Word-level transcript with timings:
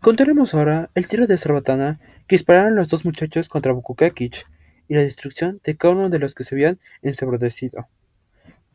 Contaremos 0.00 0.54
ahora 0.54 0.90
el 0.94 1.08
tiro 1.08 1.26
de 1.26 1.36
cerbatana 1.36 1.98
que 2.28 2.36
dispararon 2.36 2.76
los 2.76 2.88
dos 2.88 3.04
muchachos 3.04 3.48
contra 3.48 3.72
Bukukakich 3.72 4.46
y 4.86 4.94
la 4.94 5.00
destrucción 5.00 5.60
de 5.64 5.76
cada 5.76 5.94
uno 5.94 6.08
de 6.08 6.20
los 6.20 6.36
que 6.36 6.44
se 6.44 6.54
habían 6.54 6.78
ensordecido. 7.02 7.88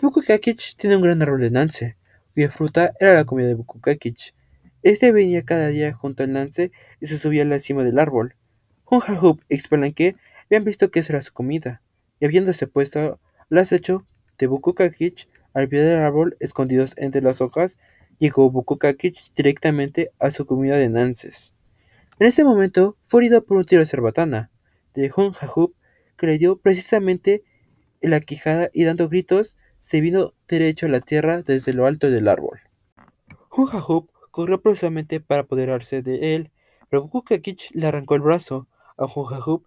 Bukukakich 0.02 0.75
tiene 0.75 0.98
un 0.98 1.02
gran 1.02 1.21
árbol 1.21 1.39
de 1.39 1.50
nance, 1.50 1.96
cuya 2.34 2.52
fruta 2.52 2.91
era 3.00 3.14
la 3.14 3.23
comida 3.23 3.48
de 3.48 3.55
Bukukakich. 3.55 4.36
Este 4.82 5.14
venía 5.14 5.44
cada 5.44 5.68
día 5.68 5.94
junto 5.94 6.23
al 6.23 6.34
nance 6.34 6.73
y 7.00 7.05
se 7.05 7.18
subía 7.18 7.44
a 7.44 7.46
la 7.46 7.60
cima 7.60 7.86
del 7.86 8.00
árbol. 8.00 8.36
Hun 8.86 9.40
y 9.48 9.58
Xpalanque 9.58 10.18
habían 10.48 10.66
visto 10.66 10.92
que 10.92 11.00
esa 11.00 11.14
era 11.14 11.21
su 11.21 11.32
comida, 11.32 11.82
y 12.20 12.26
habiéndose 12.26 12.68
puesto 12.68 13.21
al 13.50 13.58
acecho 13.58 14.05
de 14.38 14.48
Bukukakich 14.48 15.30
al 15.54 15.70
pie 15.70 15.84
del 15.84 16.00
árbol, 16.00 16.36
escondidos 16.42 16.96
entre 16.97 17.21
las 17.21 17.39
hojas, 17.39 17.79
llegó 18.23 18.50
Bukukakich 18.50 19.33
directamente 19.36 20.11
a 20.18 20.32
su 20.32 20.45
comida 20.45 20.77
de 20.77 20.87
nances. 20.87 21.54
En 22.19 22.27
este 22.27 22.46
momento 22.46 22.96
fue 23.04 23.21
herido 23.21 23.43
por 23.43 23.57
un 23.57 23.65
tiro 23.65 23.82
de 23.82 23.86
cerbatana 23.86 24.49
de 24.93 25.11
Hun 25.13 25.33
que 26.15 26.27
le 26.27 26.37
dio 26.37 26.57
precisamente 26.57 27.43
en 27.99 28.11
la 28.11 28.21
quijada 28.21 28.69
y 28.73 28.86
dando 28.86 29.09
gritos 29.09 29.57
se 29.77 29.99
vino 29.99 30.33
derecho 30.47 30.86
a 30.86 30.89
la 30.89 31.01
tierra 31.01 31.41
desde 31.41 31.73
lo 31.73 31.86
alto 31.86 32.09
del 32.09 32.30
árbol. 32.30 32.61
Hun 33.52 34.08
corrió 34.31 34.61
precisamente 34.61 35.19
para 35.19 35.41
apoderarse 35.41 36.02
de 36.02 36.35
él, 36.35 36.52
pero 36.89 37.02
Bukukakich 37.02 37.71
le 37.73 37.88
arrancó 37.88 38.16
el 38.16 38.21
brazo 38.21 38.69
a 38.95 39.05
Hun 39.05 39.63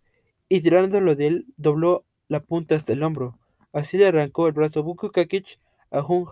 y 0.49 0.63
tirándolo 0.63 1.15
de 1.15 1.27
él 1.27 1.47
dobló 1.59 2.07
la 2.27 2.41
punta 2.41 2.75
hasta 2.75 2.95
el 2.95 3.03
hombro. 3.03 3.39
Así 3.75 3.99
le 3.99 4.07
arrancó 4.07 4.47
el 4.47 4.55
brazo 4.55 4.83
Bukukakich 4.83 5.61
a 5.91 6.01
Hun 6.01 6.25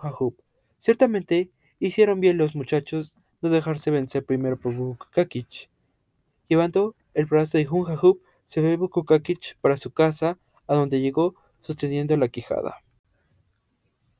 Ciertamente 0.79 1.51
hicieron 1.79 2.19
bien 2.19 2.37
los 2.37 2.55
muchachos 2.55 3.15
no 3.41 3.49
dejarse 3.49 3.91
vencer 3.91 4.25
primero 4.25 4.57
por 4.57 4.73
Bukukakich. 4.73 5.69
Llevando 6.47 6.95
el 7.13 7.25
brazo 7.25 7.57
de 7.57 7.67
Hun 7.67 7.85
se 8.45 8.61
fue 8.61 8.75
Bukukakich 8.75 9.57
para 9.61 9.77
su 9.77 9.91
casa, 9.91 10.37
a 10.67 10.75
donde 10.75 11.01
llegó 11.01 11.35
sosteniendo 11.61 12.15
la 12.17 12.27
quijada. 12.27 12.81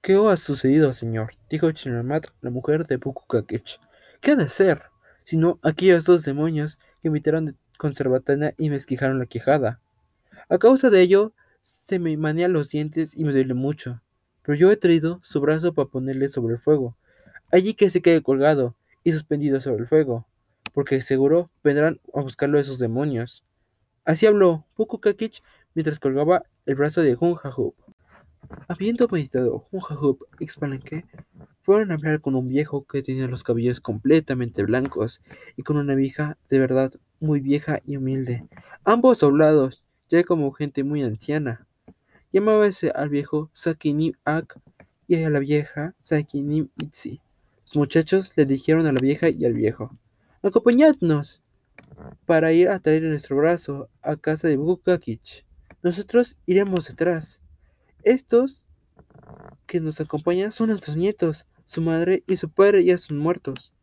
¿Qué 0.01 0.15
ha 0.15 0.37
sucedido, 0.37 0.93
señor? 0.93 1.31
dijo 1.49 1.71
Chinarmat, 1.71 2.27
la 2.41 2.51
mujer 2.51 2.85
de 2.85 2.97
Bukukakich. 2.97 3.79
¿Qué 4.21 4.31
ha 4.31 4.35
de 4.35 4.49
ser? 4.49 4.83
Sino 5.23 5.59
aquellos 5.63 6.05
dos 6.05 6.23
demonios 6.23 6.79
que 7.01 7.07
invitaron 7.07 7.57
con 7.77 7.93
cerbatana 7.93 8.53
y 8.57 8.69
me 8.69 8.75
esquijaron 8.75 9.19
la 9.19 9.25
quijada. 9.25 9.79
A 10.49 10.57
causa 10.59 10.89
de 10.89 11.01
ello, 11.01 11.33
se 11.61 11.97
me 11.97 12.15
manean 12.17 12.53
los 12.53 12.69
dientes 12.69 13.15
y 13.15 13.23
me 13.23 13.31
duele 13.31 13.55
mucho. 13.55 14.01
Pero 14.43 14.55
yo 14.55 14.71
he 14.71 14.77
traído 14.77 15.19
su 15.23 15.41
brazo 15.41 15.73
para 15.73 15.89
ponerle 15.89 16.29
sobre 16.29 16.53
el 16.53 16.59
fuego. 16.59 16.95
Allí 17.51 17.73
que 17.73 17.89
se 17.89 18.01
quede 18.01 18.21
colgado 18.21 18.75
y 19.03 19.13
suspendido 19.13 19.61
sobre 19.61 19.83
el 19.83 19.87
fuego, 19.87 20.25
porque 20.73 21.01
seguro 21.01 21.49
vendrán 21.63 21.99
a 22.13 22.21
buscarlo 22.21 22.59
esos 22.59 22.79
demonios. 22.79 23.43
Así 24.03 24.25
habló 24.25 24.65
Pukukakich 24.75 25.41
mientras 25.73 25.99
colgaba 25.99 26.43
el 26.65 26.75
brazo 26.75 27.01
de 27.01 27.15
Hun 27.19 27.37
Habiendo 28.67 29.07
meditado 29.07 29.67
Hun 29.71 30.17
y 30.39 30.47
Xpalanque, 30.47 31.05
fueron 31.61 31.91
a 31.91 31.95
hablar 31.95 32.21
con 32.21 32.35
un 32.35 32.47
viejo 32.47 32.85
que 32.85 33.01
tenía 33.01 33.27
los 33.27 33.43
cabellos 33.43 33.81
completamente 33.81 34.63
blancos 34.63 35.21
y 35.57 35.63
con 35.63 35.77
una 35.77 35.95
vieja 35.95 36.37
de 36.49 36.59
verdad 36.59 36.91
muy 37.19 37.39
vieja 37.39 37.79
y 37.85 37.97
humilde, 37.97 38.45
ambos 38.83 39.19
doblados, 39.19 39.83
ya 40.09 40.23
como 40.23 40.51
gente 40.51 40.83
muy 40.83 41.01
anciana. 41.03 41.65
Llamábase 42.31 42.91
al 42.91 43.09
viejo 43.09 43.49
Sakinim 43.53 44.13
Ak 44.25 44.59
y 45.07 45.23
a 45.23 45.29
la 45.29 45.39
vieja 45.39 45.95
Sakinim 46.01 46.69
Itzi. 46.77 47.21
Los 47.65 47.75
muchachos 47.75 48.31
le 48.35 48.45
dijeron 48.45 48.85
a 48.87 48.91
la 48.91 48.99
vieja 48.99 49.29
y 49.29 49.45
al 49.45 49.53
viejo: 49.53 49.97
Acompañadnos 50.41 51.43
para 52.25 52.53
ir 52.53 52.69
a 52.69 52.79
traer 52.79 53.03
nuestro 53.03 53.37
brazo 53.37 53.89
a 54.01 54.15
casa 54.15 54.47
de 54.47 54.57
Bukakich. 54.57 55.45
Nosotros 55.81 56.37
iremos 56.45 56.87
detrás. 56.87 57.41
Estos 58.03 58.65
que 59.65 59.79
nos 59.81 59.99
acompañan 60.01 60.51
son 60.51 60.69
nuestros 60.69 60.95
nietos. 60.95 61.47
Su 61.65 61.81
madre 61.81 62.23
y 62.27 62.37
su 62.37 62.49
padre 62.49 62.85
ya 62.85 62.97
son 62.97 63.17
muertos. 63.17 63.73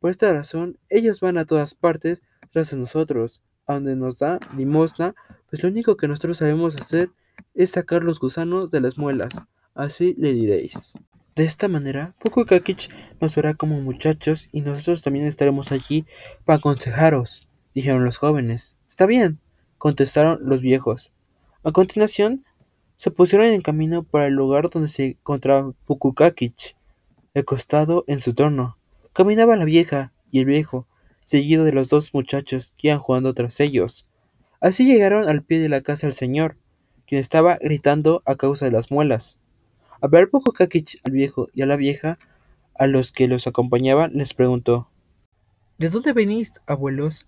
Por 0.00 0.10
esta 0.10 0.32
razón, 0.32 0.78
ellos 0.88 1.20
van 1.20 1.38
a 1.38 1.44
todas 1.44 1.74
partes 1.74 2.22
tras 2.52 2.70
de 2.70 2.76
nosotros, 2.76 3.42
a 3.66 3.74
donde 3.74 3.94
nos 3.94 4.18
da 4.18 4.40
limosna, 4.56 5.14
pues 5.48 5.62
lo 5.62 5.68
único 5.68 5.96
que 5.96 6.08
nosotros 6.08 6.38
sabemos 6.38 6.76
hacer 6.76 7.10
es 7.54 7.70
sacar 7.70 8.02
los 8.02 8.18
gusanos 8.18 8.70
de 8.70 8.80
las 8.80 8.98
muelas, 8.98 9.32
así 9.74 10.14
le 10.18 10.32
diréis. 10.32 10.94
De 11.40 11.46
esta 11.46 11.68
manera, 11.68 12.14
Pukukakich 12.18 12.90
nos 13.18 13.34
verá 13.34 13.54
como 13.54 13.80
muchachos 13.80 14.50
y 14.52 14.60
nosotros 14.60 15.00
también 15.00 15.24
estaremos 15.24 15.72
allí 15.72 16.04
para 16.44 16.58
aconsejaros, 16.58 17.48
dijeron 17.74 18.04
los 18.04 18.18
jóvenes. 18.18 18.76
Está 18.86 19.06
bien, 19.06 19.38
contestaron 19.78 20.40
los 20.42 20.60
viejos. 20.60 21.14
A 21.64 21.72
continuación, 21.72 22.44
se 22.96 23.10
pusieron 23.10 23.46
en 23.46 23.62
camino 23.62 24.02
para 24.02 24.26
el 24.26 24.34
lugar 24.34 24.68
donde 24.68 24.88
se 24.88 25.16
encontraba 25.18 25.72
Pukukakich, 25.86 26.76
acostado 27.34 28.04
en 28.06 28.20
su 28.20 28.34
trono. 28.34 28.76
Caminaba 29.14 29.56
la 29.56 29.64
vieja 29.64 30.12
y 30.30 30.40
el 30.40 30.44
viejo, 30.44 30.86
seguido 31.24 31.64
de 31.64 31.72
los 31.72 31.88
dos 31.88 32.12
muchachos 32.12 32.74
que 32.76 32.88
iban 32.88 33.00
jugando 33.00 33.32
tras 33.32 33.60
ellos. 33.60 34.06
Así 34.60 34.84
llegaron 34.84 35.26
al 35.26 35.42
pie 35.42 35.58
de 35.58 35.70
la 35.70 35.80
casa 35.80 36.06
del 36.06 36.12
señor, 36.12 36.58
quien 37.06 37.18
estaba 37.18 37.56
gritando 37.56 38.22
a 38.26 38.34
causa 38.34 38.66
de 38.66 38.72
las 38.72 38.90
muelas. 38.90 39.38
A 40.02 40.08
ver 40.08 40.30
Pukukakich 40.30 40.98
al 41.04 41.12
viejo 41.12 41.48
y 41.52 41.60
a 41.60 41.66
la 41.66 41.76
vieja, 41.76 42.18
a 42.74 42.86
los 42.86 43.12
que 43.12 43.28
los 43.28 43.46
acompañaban, 43.46 44.12
les 44.14 44.32
preguntó 44.32 44.88
¿De 45.76 45.90
dónde 45.90 46.14
venís, 46.14 46.60
abuelos? 46.66 47.26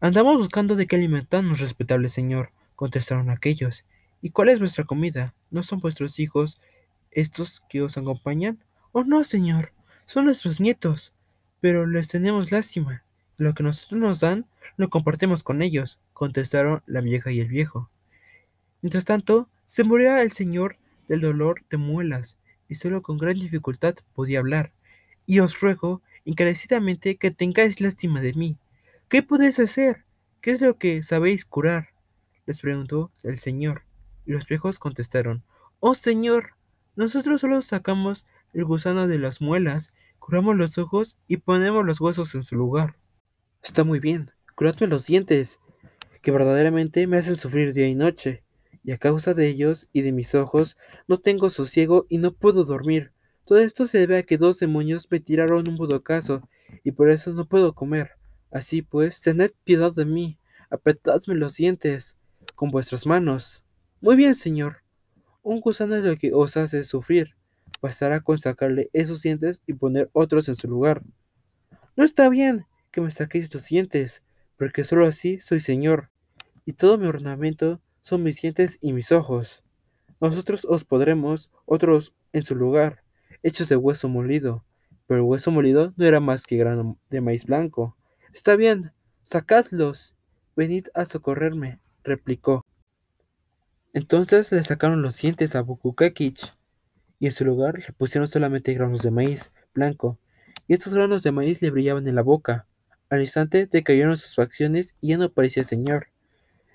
Andamos 0.00 0.38
buscando 0.38 0.76
de 0.76 0.86
qué 0.86 0.96
alimentarnos, 0.96 1.60
respetable 1.60 2.08
señor, 2.08 2.52
contestaron 2.74 3.28
aquellos. 3.28 3.84
¿Y 4.22 4.30
cuál 4.30 4.48
es 4.48 4.58
vuestra 4.58 4.84
comida? 4.84 5.34
¿No 5.50 5.62
son 5.62 5.80
vuestros 5.80 6.18
hijos 6.18 6.60
estos 7.10 7.62
que 7.68 7.82
os 7.82 7.98
acompañan? 7.98 8.64
Oh 8.92 9.04
no, 9.04 9.22
señor, 9.22 9.72
son 10.06 10.24
nuestros 10.26 10.60
nietos. 10.60 11.12
Pero 11.60 11.86
les 11.86 12.08
tenemos 12.08 12.50
lástima. 12.50 13.02
Lo 13.36 13.52
que 13.52 13.62
nosotros 13.62 14.00
nos 14.00 14.20
dan, 14.20 14.46
lo 14.78 14.88
compartimos 14.88 15.42
con 15.42 15.60
ellos, 15.60 16.00
contestaron 16.14 16.82
la 16.86 17.02
vieja 17.02 17.30
y 17.30 17.40
el 17.40 17.48
viejo. 17.48 17.90
Mientras 18.80 19.04
tanto, 19.04 19.50
se 19.66 19.84
moría 19.84 20.22
el 20.22 20.32
señor 20.32 20.78
del 21.08 21.20
dolor 21.20 21.62
de 21.70 21.76
muelas, 21.76 22.38
y 22.68 22.76
solo 22.76 23.02
con 23.02 23.18
gran 23.18 23.34
dificultad 23.34 23.94
podía 24.14 24.40
hablar. 24.40 24.72
Y 25.26 25.40
os 25.40 25.60
ruego 25.60 26.02
encarecidamente 26.24 27.16
que 27.16 27.30
tengáis 27.30 27.80
lástima 27.80 28.20
de 28.20 28.34
mí. 28.34 28.58
¿Qué 29.08 29.22
podéis 29.22 29.58
hacer? 29.58 30.04
¿Qué 30.40 30.50
es 30.50 30.60
lo 30.60 30.78
que 30.78 31.02
sabéis 31.02 31.44
curar? 31.44 31.88
les 32.46 32.60
preguntó 32.60 33.12
el 33.22 33.38
señor. 33.38 33.82
Y 34.24 34.32
los 34.32 34.46
viejos 34.46 34.78
contestaron, 34.78 35.44
Oh 35.80 35.94
señor, 35.94 36.50
nosotros 36.96 37.40
solo 37.40 37.62
sacamos 37.62 38.26
el 38.52 38.64
gusano 38.64 39.06
de 39.06 39.18
las 39.18 39.40
muelas, 39.40 39.92
curamos 40.18 40.56
los 40.56 40.78
ojos 40.78 41.18
y 41.28 41.38
ponemos 41.38 41.84
los 41.84 42.00
huesos 42.00 42.34
en 42.34 42.42
su 42.42 42.56
lugar. 42.56 42.96
Está 43.62 43.84
muy 43.84 44.00
bien, 44.00 44.30
curadme 44.54 44.86
los 44.86 45.06
dientes, 45.06 45.60
que 46.22 46.30
verdaderamente 46.30 47.06
me 47.06 47.18
hacen 47.18 47.36
sufrir 47.36 47.72
día 47.72 47.86
y 47.86 47.94
noche 47.94 48.42
y 48.86 48.92
a 48.92 48.98
causa 48.98 49.34
de 49.34 49.48
ellos 49.48 49.88
y 49.92 50.02
de 50.02 50.12
mis 50.12 50.36
ojos 50.36 50.76
no 51.08 51.18
tengo 51.18 51.50
sosiego 51.50 52.06
y 52.08 52.18
no 52.18 52.32
puedo 52.32 52.64
dormir. 52.64 53.10
Todo 53.44 53.58
esto 53.58 53.84
se 53.84 53.98
debe 53.98 54.16
a 54.16 54.22
que 54.22 54.38
dos 54.38 54.60
demonios 54.60 55.08
me 55.10 55.18
tiraron 55.18 55.68
un 55.68 55.76
budocazo, 55.76 56.48
y 56.84 56.92
por 56.92 57.10
eso 57.10 57.32
no 57.32 57.46
puedo 57.46 57.74
comer. 57.74 58.12
Así 58.52 58.82
pues, 58.82 59.20
tened 59.20 59.50
piedad 59.64 59.92
de 59.92 60.04
mí, 60.04 60.38
apretadme 60.70 61.34
los 61.34 61.56
dientes 61.56 62.16
con 62.54 62.70
vuestras 62.70 63.06
manos. 63.06 63.64
Muy 64.00 64.14
bien, 64.14 64.36
señor. 64.36 64.82
Un 65.42 65.60
gusano 65.60 65.96
lo 65.96 66.16
que 66.16 66.32
os 66.32 66.56
hace 66.56 66.84
sufrir. 66.84 67.34
Bastará 67.82 68.20
con 68.20 68.38
sacarle 68.38 68.88
esos 68.92 69.20
dientes 69.20 69.62
y 69.66 69.74
poner 69.74 70.10
otros 70.12 70.48
en 70.48 70.54
su 70.54 70.68
lugar. 70.68 71.02
No 71.96 72.04
está 72.04 72.28
bien 72.28 72.66
que 72.92 73.00
me 73.00 73.10
saquéis 73.10 73.52
los 73.52 73.66
dientes, 73.66 74.22
porque 74.56 74.84
solo 74.84 75.06
así 75.06 75.40
soy 75.40 75.58
señor, 75.58 76.10
y 76.64 76.74
todo 76.74 76.98
mi 76.98 77.06
ornamento 77.08 77.80
son 78.06 78.22
mis 78.22 78.40
dientes 78.40 78.78
y 78.80 78.92
mis 78.92 79.10
ojos. 79.10 79.64
Nosotros 80.20 80.64
os 80.64 80.84
podremos, 80.84 81.50
otros 81.64 82.14
en 82.32 82.44
su 82.44 82.54
lugar, 82.54 83.02
hechos 83.42 83.68
de 83.68 83.74
hueso 83.74 84.08
molido. 84.08 84.64
Pero 85.08 85.18
el 85.18 85.26
hueso 85.26 85.50
molido 85.50 85.92
no 85.96 86.06
era 86.06 86.20
más 86.20 86.44
que 86.46 86.56
grano 86.56 86.98
de 87.10 87.20
maíz 87.20 87.46
blanco. 87.46 87.96
Está 88.32 88.54
bien, 88.54 88.92
sacadlos. 89.22 90.14
Venid 90.54 90.86
a 90.94 91.04
socorrerme, 91.04 91.80
replicó. 92.04 92.64
Entonces 93.92 94.52
le 94.52 94.62
sacaron 94.62 95.02
los 95.02 95.20
dientes 95.20 95.56
a 95.56 95.62
Bukukekich, 95.62 96.54
y 97.18 97.26
en 97.26 97.32
su 97.32 97.44
lugar 97.44 97.80
le 97.80 97.92
pusieron 97.92 98.28
solamente 98.28 98.72
granos 98.72 99.02
de 99.02 99.10
maíz 99.10 99.50
blanco, 99.74 100.20
y 100.68 100.74
estos 100.74 100.94
granos 100.94 101.24
de 101.24 101.32
maíz 101.32 101.60
le 101.60 101.72
brillaban 101.72 102.06
en 102.06 102.14
la 102.14 102.22
boca. 102.22 102.68
Al 103.10 103.20
instante 103.20 103.66
decayeron 103.66 104.16
sus 104.16 104.36
facciones 104.36 104.94
y 105.00 105.08
ya 105.08 105.18
no 105.18 105.32
parecía 105.32 105.64
señor. 105.64 106.08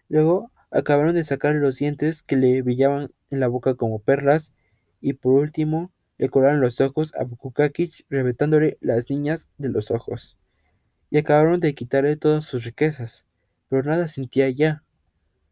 Luego 0.09 0.51
Acabaron 0.71 1.15
de 1.15 1.23
sacarle 1.23 1.59
los 1.59 1.77
dientes 1.77 2.23
que 2.23 2.37
le 2.37 2.61
brillaban 2.61 3.11
en 3.29 3.39
la 3.39 3.47
boca 3.47 3.75
como 3.75 3.99
perlas, 3.99 4.53
y 5.01 5.13
por 5.13 5.33
último 5.33 5.91
le 6.17 6.29
colaron 6.29 6.61
los 6.61 6.79
ojos 6.81 7.13
a 7.15 7.23
Bukukakich, 7.23 8.05
reventándole 8.09 8.77
las 8.81 9.09
niñas 9.09 9.49
de 9.57 9.69
los 9.69 9.91
ojos. 9.91 10.37
y 11.13 11.17
acabaron 11.17 11.59
de 11.59 11.75
quitarle 11.75 12.15
todas 12.15 12.45
sus 12.45 12.63
riquezas, 12.63 13.25
pero 13.67 13.83
nada 13.83 14.07
sentía 14.07 14.49
ya. 14.49 14.83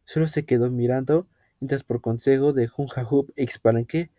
Solo 0.06 0.27
se 0.27 0.45
quedó 0.45 0.71
mirando 0.71 1.27
mientras 1.60 1.83
por 1.83 2.00
consejo 2.00 2.54
de 2.54 2.68
Junjahub 2.68 3.33
e 3.36 3.45
Xpalanque 3.45 4.10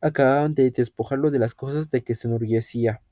acababan 0.00 0.54
de 0.54 0.70
despojarlo 0.70 1.32
de 1.32 1.40
las 1.40 1.54
cosas 1.54 1.90
de 1.90 2.04
que 2.04 2.14
se 2.14 2.28
enorgullecía. 2.28 3.02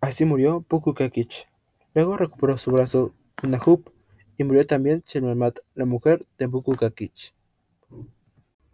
Así 0.00 0.24
murió 0.24 0.62
Pukukakich. 0.62 1.46
Luego 1.94 2.16
recuperó 2.16 2.56
su 2.56 2.70
brazo 2.70 3.14
Junjahub 3.40 3.92
y 4.36 4.44
murió 4.44 4.66
también 4.66 5.02
Shelmamat, 5.06 5.60
la 5.74 5.84
mujer 5.84 6.26
de 6.38 6.48
Pukukakich. 6.48 7.34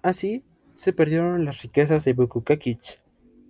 Así 0.02 0.44
se 0.74 0.92
perdieron 0.92 1.44
las 1.44 1.62
riquezas 1.62 2.04
de 2.04 2.14
Pukukakich. 2.14 3.00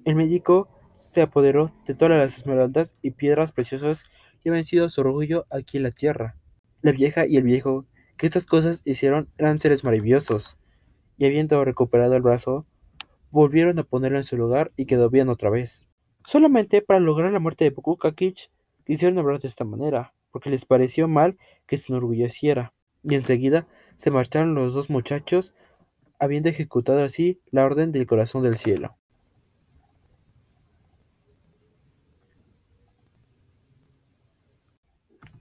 El 0.04 0.16
médico 0.16 0.68
se 0.94 1.22
apoderó 1.22 1.72
de 1.86 1.94
todas 1.94 2.18
las 2.18 2.36
esmeraldas 2.36 2.96
y 3.02 3.12
piedras 3.12 3.52
preciosas 3.52 4.04
que 4.42 4.50
habían 4.50 4.64
sido 4.64 4.90
su 4.90 5.00
orgullo 5.00 5.46
aquí 5.50 5.76
en 5.76 5.84
la 5.84 5.90
tierra. 5.90 6.36
La 6.82 6.92
vieja 6.92 7.26
y 7.26 7.36
el 7.36 7.44
viejo 7.44 7.86
que 8.16 8.26
estas 8.26 8.46
cosas 8.46 8.82
hicieron 8.84 9.28
eran 9.38 9.58
seres 9.58 9.84
maravillosos, 9.84 10.58
y 11.16 11.26
habiendo 11.26 11.64
recuperado 11.64 12.14
el 12.16 12.22
brazo, 12.22 12.66
volvieron 13.30 13.78
a 13.78 13.84
ponerlo 13.84 14.18
en 14.18 14.24
su 14.24 14.36
lugar 14.36 14.72
y 14.76 14.86
quedó 14.86 15.08
bien 15.08 15.28
otra 15.28 15.50
vez. 15.50 15.86
Solamente 16.26 16.82
para 16.82 17.00
lograr 17.00 17.32
la 17.32 17.38
muerte 17.38 17.64
de 17.64 17.72
Pukukakich 17.72 18.50
quisieron 18.84 19.18
hablar 19.18 19.40
de 19.40 19.48
esta 19.48 19.64
manera, 19.64 20.12
porque 20.30 20.50
les 20.50 20.64
pareció 20.64 21.08
mal 21.08 21.38
que 21.66 21.76
se 21.76 21.92
enorgulleciera, 21.92 22.72
y 23.02 23.14
enseguida 23.14 23.66
se 23.96 24.10
marcharon 24.10 24.54
los 24.54 24.72
dos 24.72 24.90
muchachos, 24.90 25.54
habiendo 26.18 26.48
ejecutado 26.48 27.02
así 27.02 27.40
la 27.50 27.64
orden 27.64 27.92
del 27.92 28.06
corazón 28.06 28.42
del 28.42 28.58
cielo. 28.58 28.96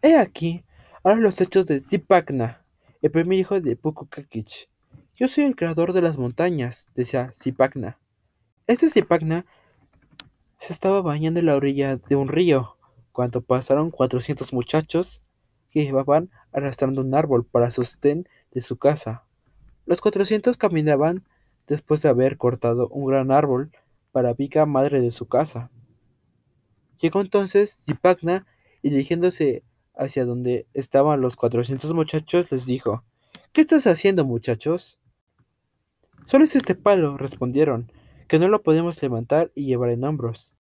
He 0.02 0.16
aquí 0.16 0.64
ahora 1.04 1.18
los 1.18 1.42
hechos 1.42 1.66
de 1.66 1.82
Zipacna, 1.82 2.64
el 3.02 3.12
primer 3.12 3.38
hijo 3.38 3.60
de 3.60 3.76
Pukukakich. 3.76 4.70
Yo 5.16 5.28
soy 5.28 5.44
el 5.44 5.58
creador 5.58 5.92
de 5.92 6.02
las 6.02 6.18
montañas, 6.18 6.88
decía 6.96 7.34
Zipacna. 7.36 8.00
Este 8.68 8.90
Zipacna 8.90 9.46
se 10.58 10.72
estaba 10.72 11.02
bañando 11.02 11.42
en 11.42 11.48
la 11.48 11.56
orilla 11.56 11.98
de 11.98 12.16
un 12.16 12.30
río, 12.30 12.78
cuando 13.19 13.42
pasaron 13.42 13.92
cuatrocientos 13.92 14.54
muchachos 14.54 15.21
que 15.71 15.83
llevaban 15.83 16.30
arrastrando 16.54 17.01
un 17.01 17.13
árbol 17.13 17.44
para 17.44 17.69
sostén 17.69 18.30
de 18.51 18.62
su 18.62 18.77
casa. 18.77 19.25
Los 19.86 20.00
cuatrocientos 20.00 20.56
caminaban 20.56 21.25
después 21.68 22.01
de 22.01 22.07
haber 22.07 22.38
cortado 22.38 22.88
un 22.88 23.07
gran 23.07 23.30
árbol 23.31 23.74
para 24.13 24.36
pica 24.36 24.66
madre 24.66 25.01
de 25.01 25.12
su 25.12 25.27
casa. 25.27 25.69
Llegó 27.01 27.19
entonces 27.19 27.83
Zipacna 27.83 28.48
y 28.81 28.89
dirigiéndose 28.89 29.63
hacia 29.98 30.24
donde 30.24 30.66
estaban 30.74 31.19
los 31.19 31.36
cuatrocientos 31.36 31.92
muchachos, 31.94 32.50
les 32.54 32.66
dijo, 32.66 33.04
¿Qué 33.51 33.60
estás 33.60 33.86
haciendo, 33.86 34.24
muchachos? 34.24 34.98
Solo 36.24 36.45
es 36.45 36.56
este 36.56 36.74
palo, 36.74 37.18
respondieron, 37.18 37.92
que 38.30 38.39
no 38.39 38.48
lo 38.48 38.63
podemos 38.63 39.01
levantar 39.01 39.51
y 39.56 39.66
llevar 39.66 39.89
en 39.89 40.06
hombros. 40.06 40.54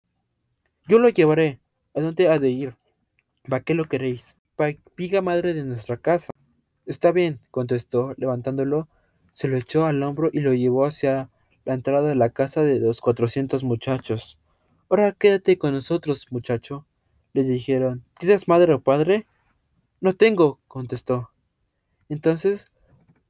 Yo 0.89 0.99
lo 0.99 1.07
llevaré. 1.07 1.61
¿A 1.99 2.01
dónde 2.01 2.29
ha 2.29 2.39
de 2.39 2.49
ir? 2.49 2.77
¿Para 3.49 3.61
qué 3.61 3.73
lo 3.73 3.83
queréis? 3.83 4.37
Piga 4.95 5.21
madre 5.21 5.53
de 5.53 5.65
nuestra 5.65 5.97
casa. 5.97 6.31
Está 6.85 7.11
bien, 7.11 7.41
contestó, 7.51 8.13
levantándolo, 8.15 8.87
se 9.33 9.49
lo 9.49 9.57
echó 9.57 9.85
al 9.85 10.01
hombro 10.01 10.29
y 10.31 10.39
lo 10.39 10.53
llevó 10.53 10.85
hacia 10.85 11.29
la 11.65 11.73
entrada 11.73 12.07
de 12.07 12.15
la 12.15 12.29
casa 12.29 12.63
de 12.63 12.79
los 12.79 13.01
cuatrocientos 13.01 13.65
muchachos. 13.65 14.39
Ahora 14.89 15.11
quédate 15.11 15.57
con 15.57 15.73
nosotros, 15.73 16.27
muchacho, 16.31 16.85
le 17.33 17.43
dijeron. 17.43 18.05
¿Tienes 18.17 18.47
madre 18.47 18.75
o 18.75 18.79
padre? 18.79 19.27
No 19.99 20.15
tengo, 20.15 20.61
contestó. 20.69 21.31
Entonces 22.07 22.71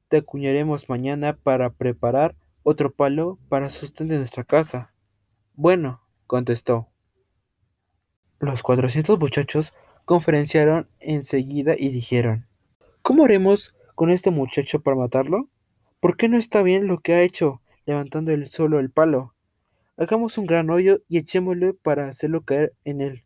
te 0.06 0.18
acuñaremos 0.18 0.88
mañana 0.88 1.32
para 1.32 1.70
preparar 1.70 2.36
otro 2.62 2.92
palo 2.92 3.36
para 3.48 3.68
sostener 3.68 4.18
nuestra 4.18 4.44
casa. 4.44 4.94
Bueno, 5.54 6.02
contestó. 6.28 6.89
Los 8.40 8.62
cuatrocientos 8.62 9.20
muchachos 9.20 9.74
conferenciaron 10.06 10.88
enseguida 10.98 11.74
y 11.78 11.90
dijeron 11.90 12.46
¿Cómo 13.02 13.26
haremos 13.26 13.74
con 13.94 14.08
este 14.08 14.30
muchacho 14.30 14.80
para 14.80 14.96
matarlo? 14.96 15.50
¿Por 16.00 16.16
qué 16.16 16.26
no 16.26 16.38
está 16.38 16.62
bien 16.62 16.86
lo 16.86 17.00
que 17.00 17.12
ha 17.12 17.20
hecho, 17.20 17.60
levantando 17.84 18.32
él 18.32 18.48
solo 18.48 18.80
el 18.80 18.88
palo? 18.88 19.34
Hagamos 19.98 20.38
un 20.38 20.46
gran 20.46 20.70
hoyo 20.70 21.02
y 21.06 21.18
echémosle 21.18 21.74
para 21.74 22.08
hacerlo 22.08 22.40
caer 22.40 22.72
en 22.86 23.02
él. 23.02 23.24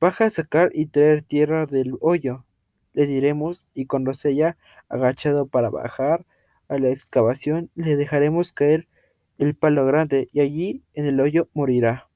Baja 0.00 0.24
a 0.24 0.30
sacar 0.30 0.70
y 0.72 0.86
traer 0.86 1.20
tierra 1.20 1.66
del 1.66 1.98
hoyo, 2.00 2.46
le 2.94 3.04
diremos, 3.04 3.66
y 3.74 3.84
cuando 3.84 4.14
se 4.14 4.30
haya 4.30 4.56
agachado 4.88 5.46
para 5.46 5.68
bajar 5.68 6.24
a 6.68 6.78
la 6.78 6.88
excavación, 6.88 7.68
le 7.74 7.96
dejaremos 7.96 8.52
caer 8.52 8.88
el 9.36 9.54
palo 9.54 9.84
grande, 9.84 10.30
y 10.32 10.40
allí 10.40 10.84
en 10.94 11.04
el 11.04 11.20
hoyo 11.20 11.50
morirá. 11.52 12.08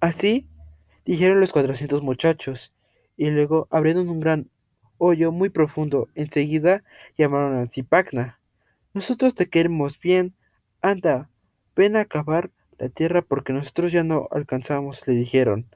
Así 0.00 0.46
dijeron 1.12 1.40
los 1.40 1.52
cuatrocientos 1.52 2.02
muchachos, 2.02 2.74
y 3.16 3.30
luego 3.30 3.66
abrieron 3.70 4.10
un 4.10 4.20
gran 4.20 4.50
hoyo 4.98 5.32
muy 5.32 5.48
profundo. 5.48 6.08
Enseguida 6.14 6.84
llamaron 7.16 7.56
a 7.56 7.66
Zipacna. 7.66 8.38
Nosotros 8.92 9.34
te 9.34 9.48
queremos 9.48 9.98
bien. 9.98 10.34
Anda, 10.82 11.30
ven 11.74 11.96
a 11.96 12.04
cavar 12.04 12.50
la 12.78 12.90
tierra 12.90 13.22
porque 13.22 13.54
nosotros 13.54 13.90
ya 13.90 14.04
no 14.04 14.28
alcanzamos, 14.30 15.06
le 15.08 15.14
dijeron. 15.14 15.66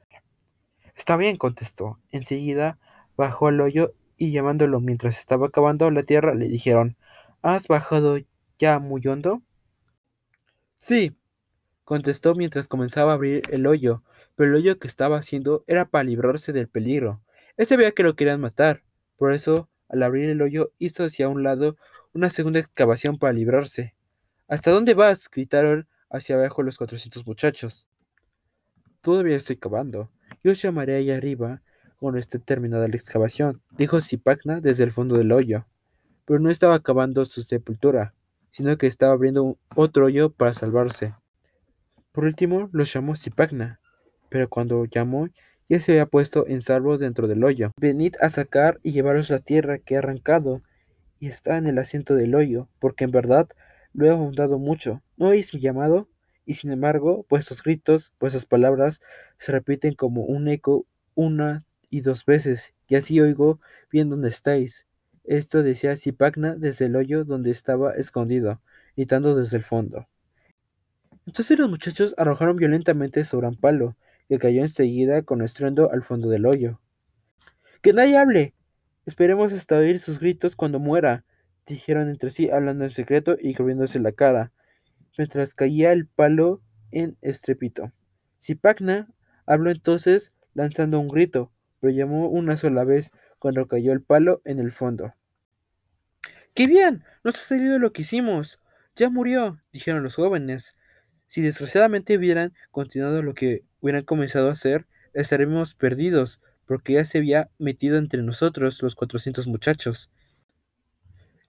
Está 0.95 1.17
bien, 1.17 1.37
contestó. 1.37 1.99
Enseguida 2.11 2.77
bajó 3.17 3.47
al 3.47 3.59
hoyo 3.59 3.93
y 4.17 4.31
llamándolo 4.31 4.79
mientras 4.79 5.17
estaba 5.17 5.49
cavando 5.49 5.89
la 5.89 6.03
tierra, 6.03 6.35
le 6.35 6.47
dijeron 6.47 6.95
¿Has 7.41 7.67
bajado 7.67 8.19
ya 8.59 8.77
muy 8.77 9.01
hondo? 9.07 9.41
Sí, 10.77 11.17
contestó 11.83 12.35
mientras 12.35 12.67
comenzaba 12.67 13.11
a 13.11 13.15
abrir 13.15 13.41
el 13.49 13.65
hoyo, 13.65 14.03
pero 14.35 14.49
el 14.49 14.55
hoyo 14.55 14.79
que 14.79 14.87
estaba 14.87 15.17
haciendo 15.17 15.63
era 15.67 15.85
para 15.85 16.03
librarse 16.03 16.53
del 16.53 16.67
peligro. 16.67 17.21
Él 17.57 17.65
sabía 17.67 17.91
que 17.91 18.03
lo 18.03 18.15
querían 18.15 18.41
matar, 18.41 18.83
por 19.17 19.33
eso, 19.33 19.69
al 19.89 20.03
abrir 20.03 20.29
el 20.29 20.41
hoyo, 20.41 20.71
hizo 20.79 21.03
hacia 21.03 21.29
un 21.29 21.43
lado 21.43 21.77
una 22.13 22.29
segunda 22.29 22.59
excavación 22.59 23.17
para 23.17 23.33
librarse. 23.33 23.95
¿Hasta 24.47 24.71
dónde 24.71 24.93
vas? 24.93 25.29
gritaron 25.29 25.87
hacia 26.09 26.35
abajo 26.35 26.63
los 26.63 26.77
cuatrocientos 26.77 27.25
muchachos. 27.25 27.87
Todavía 29.01 29.35
estoy 29.35 29.57
cavando. 29.57 30.11
Yo 30.43 30.51
os 30.51 30.61
llamaré 30.61 30.95
ahí 30.95 31.11
arriba 31.11 31.61
cuando 31.97 32.19
esté 32.19 32.39
terminada 32.39 32.87
la 32.87 32.95
excavación, 32.95 33.61
dijo 33.71 34.01
Zipacna 34.01 34.61
desde 34.61 34.83
el 34.83 34.91
fondo 34.91 35.17
del 35.17 35.31
hoyo. 35.31 35.65
Pero 36.25 36.39
no 36.39 36.49
estaba 36.49 36.81
cavando 36.81 37.25
su 37.25 37.43
sepultura, 37.43 38.13
sino 38.51 38.77
que 38.77 38.87
estaba 38.87 39.13
abriendo 39.13 39.57
otro 39.75 40.05
hoyo 40.05 40.31
para 40.31 40.53
salvarse. 40.53 41.15
Por 42.11 42.25
último, 42.25 42.69
los 42.73 42.91
llamó 42.93 43.15
Zipacna, 43.15 43.79
pero 44.33 44.49
cuando 44.49 44.85
llamó 44.85 45.29
ya 45.69 45.79
se 45.79 45.91
había 45.91 46.07
puesto 46.07 46.47
en 46.47 46.63
salvo 46.63 46.97
dentro 46.97 47.27
del 47.27 47.43
hoyo. 47.43 47.71
Venid 47.79 48.15
a 48.19 48.29
sacar 48.29 48.79
y 48.81 48.91
llevaros 48.91 49.29
la 49.29 49.37
tierra 49.37 49.77
que 49.77 49.93
he 49.93 49.97
arrancado 49.97 50.63
y 51.19 51.27
está 51.27 51.55
en 51.57 51.67
el 51.67 51.77
asiento 51.77 52.15
del 52.15 52.33
hoyo, 52.33 52.67
porque 52.79 53.03
en 53.03 53.11
verdad 53.11 53.47
lo 53.93 54.07
he 54.07 54.09
ahondado 54.09 54.57
mucho. 54.57 55.03
¿No 55.17 55.27
oís 55.27 55.53
mi 55.53 55.59
llamado? 55.59 56.09
Y 56.47 56.55
sin 56.55 56.71
embargo, 56.71 57.27
vuestros 57.29 57.61
gritos, 57.61 58.11
vuestras 58.19 58.47
palabras 58.47 59.01
se 59.37 59.51
repiten 59.51 59.93
como 59.93 60.23
un 60.23 60.47
eco 60.47 60.87
una 61.13 61.63
y 61.91 62.01
dos 62.01 62.25
veces, 62.25 62.73
y 62.87 62.95
así 62.95 63.21
oigo 63.21 63.59
bien 63.91 64.09
dónde 64.09 64.29
estáis. 64.29 64.87
Esto 65.25 65.61
decía 65.61 65.95
Zipacna 65.95 66.55
desde 66.55 66.85
el 66.85 66.95
hoyo 66.95 67.23
donde 67.23 67.51
estaba 67.51 67.93
escondido, 67.93 68.61
gritando 68.95 69.35
desde 69.35 69.57
el 69.57 69.63
fondo. 69.63 70.07
Entonces 71.27 71.57
los 71.57 71.69
muchachos 71.69 72.15
arrojaron 72.17 72.57
violentamente 72.57 73.23
sobre 73.25 73.47
un 73.47 73.55
palo, 73.55 73.95
que 74.27 74.39
cayó 74.39 74.61
enseguida 74.61 75.23
con 75.23 75.41
estruendo 75.41 75.91
al 75.91 76.03
fondo 76.03 76.29
del 76.29 76.45
hoyo. 76.45 76.79
¡Que 77.81 77.93
nadie 77.93 78.17
hable! 78.17 78.53
Esperemos 79.05 79.51
hasta 79.53 79.77
oír 79.77 79.99
sus 79.99 80.19
gritos 80.19 80.55
cuando 80.55 80.79
muera, 80.79 81.25
dijeron 81.65 82.09
entre 82.09 82.31
sí, 82.31 82.49
hablando 82.49 82.85
en 82.85 82.89
secreto 82.89 83.35
y 83.39 83.53
cubriéndose 83.53 83.99
la 83.99 84.13
cara, 84.13 84.51
mientras 85.17 85.53
caía 85.53 85.91
el 85.91 86.07
palo 86.07 86.61
en 86.91 87.17
estrépito. 87.21 87.91
Zipacna 88.41 89.09
habló 89.45 89.71
entonces 89.71 90.33
lanzando 90.53 90.99
un 90.99 91.09
grito, 91.09 91.51
pero 91.79 91.93
llamó 91.93 92.29
una 92.29 92.55
sola 92.55 92.83
vez 92.83 93.11
cuando 93.39 93.67
cayó 93.67 93.91
el 93.91 94.01
palo 94.01 94.41
en 94.45 94.59
el 94.59 94.71
fondo. 94.71 95.13
¡Qué 96.53 96.67
bien! 96.67 97.03
Nos 97.23 97.35
ha 97.35 97.39
salido 97.39 97.79
lo 97.79 97.91
que 97.93 98.03
hicimos. 98.03 98.61
Ya 98.95 99.09
murió, 99.09 99.59
dijeron 99.71 100.03
los 100.03 100.15
jóvenes. 100.15 100.75
Si 101.33 101.41
desgraciadamente 101.41 102.15
hubieran 102.15 102.53
continuado 102.69 103.23
lo 103.23 103.33
que 103.33 103.63
hubieran 103.81 104.03
comenzado 104.03 104.49
a 104.49 104.51
hacer, 104.51 104.85
estaríamos 105.15 105.73
perdidos, 105.73 106.39
porque 106.67 106.93
ya 106.93 107.05
se 107.05 107.17
había 107.17 107.49
metido 107.57 107.97
entre 107.97 108.21
nosotros 108.21 108.83
los 108.83 108.93
cuatrocientos 108.93 109.47
muchachos. 109.47 110.11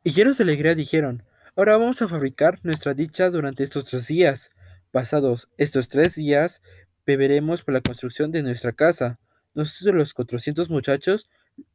Y 0.03 0.13
llenos 0.13 0.39
de 0.39 0.45
alegría 0.45 0.75
dijeron, 0.75 1.23
ahora 1.55 1.77
vamos 1.77 2.01
a 2.01 2.09
fabricar 2.09 2.61
nuestra 2.63 2.95
dicha 2.95 3.29
durante 3.29 3.63
estos 3.63 3.85
tres 3.85 4.07
días. 4.07 4.53
Pasados 4.91 5.51
estos 5.59 5.91
tres 5.91 6.15
días, 6.15 6.63
beberemos 7.05 7.63
por 7.63 7.75
la 7.75 7.83
construcción 7.83 8.33
de 8.33 8.43
nuestra 8.43 8.73
casa. 8.73 9.19
Nosotros 9.53 9.95
los 9.95 10.15
cuatrocientos 10.15 10.71
muchachos 10.71 11.29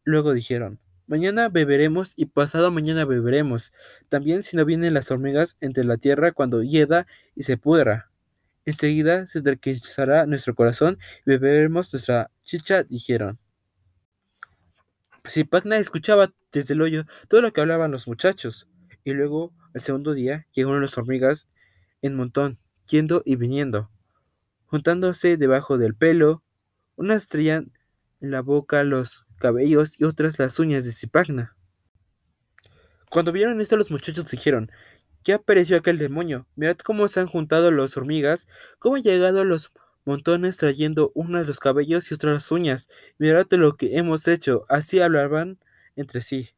luego 0.04 0.34
dijeron, 0.34 0.80
mañana 1.10 1.50
beberemos 1.50 2.13
y 2.16 2.28
pasado 2.28 2.72
mañana 2.72 3.04
beberemos, 3.04 3.74
también 4.10 4.44
si 4.44 4.56
no 4.56 4.63
vienen 4.63 4.94
las 4.94 5.10
hormigas 5.10 5.58
entre 5.60 5.84
la 5.84 5.98
tierra 5.98 6.32
cuando 6.32 6.62
hieda 6.62 7.08
y 7.36 7.44
se 7.44 7.58
pudra. 7.58 8.12
Enseguida 8.66 9.25
se 9.25 9.42
tranquilizará 9.42 10.28
nuestro 10.28 10.54
corazón 10.54 11.00
y 11.25 11.32
beberemos 11.32 11.92
nuestra 11.92 12.30
chicha, 12.44 12.84
dijeron. 12.84 13.39
Pagna 15.50 15.78
escuchaba 15.78 16.32
desde 16.51 16.75
el 16.75 16.82
hoyo 16.82 17.06
todo 17.28 17.42
lo 17.42 17.54
que 17.54 17.62
hablaban 17.62 17.92
los 17.92 18.08
muchachos, 18.08 18.68
y 19.04 19.13
luego, 19.13 19.51
al 19.74 19.82
segundo 19.82 20.13
día, 20.13 20.46
llegaron 20.54 20.82
las 20.82 20.98
hormigas 20.98 21.48
en 22.04 22.16
montón, 22.16 22.60
yendo 22.88 23.24
y 23.25 23.36
viniendo, 23.36 23.89
juntándose 24.68 25.38
debajo 25.38 25.80
del 25.80 25.96
pelo, 25.96 26.44
unas 26.96 27.28
traían 27.28 27.72
en 28.22 28.32
la 28.32 28.42
boca 28.42 28.84
los 28.84 29.25
cabellos 29.39 30.00
y 30.00 30.03
otras 30.03 30.38
las 30.38 30.60
uñas 30.60 30.86
de 30.86 30.91
Cipagna. 30.91 31.55
Cuando 33.10 33.31
vieron 33.31 33.60
esto 33.60 33.75
los 33.77 33.89
muchachos 33.89 34.29
dijeron, 34.29 34.72
ya 35.24 35.36
apareció 35.36 35.77
aquel 35.77 35.98
demonio, 35.98 36.48
mirad 36.55 36.77
cómo 36.77 37.08
se 37.08 37.19
han 37.19 37.27
juntado 37.27 37.72
las 37.72 37.98
hormigas, 37.98 38.48
cómo 38.77 38.96
han 38.96 39.03
llegado 39.03 39.43
los 39.43 39.72
montones 40.05 40.58
trayendo 40.58 41.12
unas 41.13 41.48
los 41.48 41.60
cabellos 41.60 42.12
y 42.12 42.15
otras 42.15 42.34
las 42.34 42.51
uñas. 42.51 42.89
Mirad 43.17 43.48
lo 43.51 43.77
que 43.77 43.98
hemos 43.98 44.27
hecho. 44.27 44.65
Así 44.69 45.00
hablaban 45.00 45.60
entre 45.96 46.22
sí. 46.22 46.50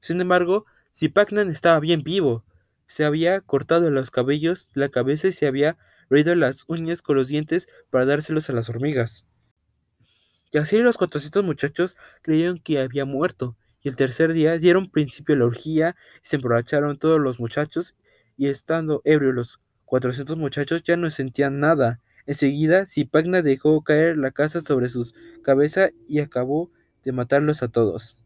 Sin 0.00 0.20
embargo, 0.20 0.66
Zipacnan 0.94 1.50
estaba 1.50 1.80
bien 1.80 2.02
vivo. 2.02 2.44
Se 2.86 3.04
había 3.04 3.40
cortado 3.40 3.90
los 3.90 4.10
cabellos, 4.10 4.70
la 4.74 4.90
cabeza 4.90 5.28
y 5.28 5.32
se 5.32 5.46
había 5.46 5.76
roído 6.10 6.34
las 6.34 6.64
uñas 6.68 7.02
con 7.02 7.16
los 7.16 7.28
dientes 7.28 7.68
para 7.90 8.04
dárselos 8.04 8.50
a 8.50 8.52
las 8.52 8.68
hormigas. 8.68 9.26
Y 10.54 10.58
así 10.58 10.78
los 10.78 10.96
cuatrocientos 10.96 11.42
muchachos 11.42 11.96
creyeron 12.22 12.60
que 12.60 12.78
había 12.78 13.04
muerto, 13.04 13.56
y 13.82 13.88
el 13.88 13.96
tercer 13.96 14.32
día 14.32 14.56
dieron 14.56 14.88
principio 14.88 15.34
a 15.34 15.38
la 15.38 15.46
orgía 15.46 15.96
y 16.22 16.28
se 16.28 16.36
emborracharon 16.36 16.96
todos 16.96 17.18
los 17.18 17.40
muchachos, 17.40 17.96
y 18.36 18.46
estando 18.46 19.02
ebrios 19.04 19.34
los 19.34 19.60
cuatrocientos 19.84 20.36
muchachos 20.36 20.84
ya 20.84 20.96
no 20.96 21.10
sentían 21.10 21.58
nada. 21.58 22.00
Enseguida, 22.24 22.86
Zipagna 22.86 23.42
dejó 23.42 23.82
caer 23.82 24.16
la 24.16 24.30
casa 24.30 24.60
sobre 24.60 24.90
sus 24.90 25.12
cabezas 25.42 25.90
y 26.06 26.20
acabó 26.20 26.70
de 27.02 27.10
matarlos 27.10 27.64
a 27.64 27.68
todos. 27.68 28.16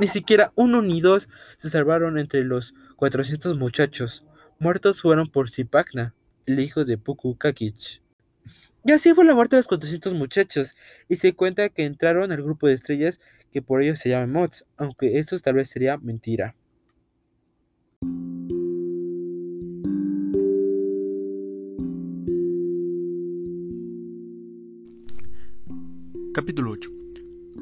Ni 0.00 0.08
siquiera 0.08 0.54
uno 0.54 0.80
ni 0.80 1.02
dos 1.02 1.28
se 1.58 1.68
salvaron 1.68 2.16
entre 2.16 2.42
los 2.42 2.72
cuatrocientos 2.96 3.58
muchachos. 3.58 4.24
Muertos 4.58 5.02
fueron 5.02 5.30
por 5.30 5.50
Zipagna, 5.50 6.14
el 6.46 6.58
hijo 6.58 6.86
de 6.86 6.96
Puku 6.96 7.36
Kakich. 7.36 8.01
Y 8.84 8.92
así 8.92 9.14
fue 9.14 9.24
la 9.24 9.34
muerte 9.34 9.56
de 9.56 9.60
los 9.60 9.68
cuatrocientos 9.68 10.14
muchachos, 10.14 10.74
y 11.08 11.16
se 11.16 11.34
cuenta 11.34 11.68
que 11.68 11.84
entraron 11.84 12.32
al 12.32 12.42
grupo 12.42 12.66
de 12.66 12.74
estrellas 12.74 13.20
que 13.52 13.62
por 13.62 13.82
ello 13.82 13.96
se 13.96 14.08
llama 14.08 14.40
Mods, 14.40 14.64
aunque 14.76 15.18
esto 15.18 15.38
tal 15.38 15.54
vez 15.54 15.68
sería 15.68 15.98
mentira. 15.98 16.56
Capítulo 26.34 26.70
8. 26.70 26.90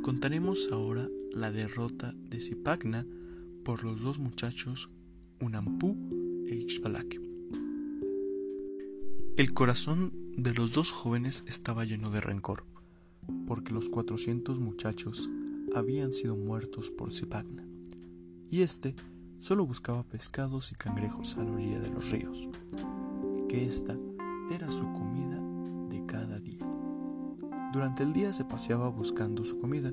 Contaremos 0.02 0.68
ahora 0.70 1.08
la 1.32 1.50
derrota 1.50 2.14
de 2.16 2.40
Zipagna 2.40 3.04
por 3.64 3.84
los 3.84 4.00
dos 4.00 4.20
muchachos 4.20 4.88
Unampu 5.40 5.96
e 6.46 6.54
Ixbalake. 6.54 7.20
El 9.36 9.52
corazón 9.54 10.12
de 10.42 10.54
los 10.54 10.72
dos 10.72 10.90
jóvenes 10.90 11.44
estaba 11.46 11.84
lleno 11.84 12.10
de 12.10 12.22
rencor, 12.22 12.64
porque 13.46 13.74
los 13.74 13.90
400 13.90 14.58
muchachos 14.58 15.28
habían 15.74 16.14
sido 16.14 16.34
muertos 16.34 16.90
por 16.90 17.12
Zipagna, 17.12 17.66
y 18.48 18.62
éste 18.62 18.94
solo 19.38 19.66
buscaba 19.66 20.02
pescados 20.02 20.72
y 20.72 20.76
cangrejos 20.76 21.36
a 21.36 21.44
la 21.44 21.52
orilla 21.52 21.78
de 21.80 21.90
los 21.90 22.10
ríos, 22.10 22.48
que 23.50 23.66
esta 23.66 23.98
era 24.50 24.70
su 24.70 24.90
comida 24.94 25.38
de 25.90 26.06
cada 26.06 26.40
día. 26.40 26.66
Durante 27.74 28.02
el 28.02 28.14
día 28.14 28.32
se 28.32 28.46
paseaba 28.46 28.88
buscando 28.88 29.44
su 29.44 29.58
comida 29.58 29.92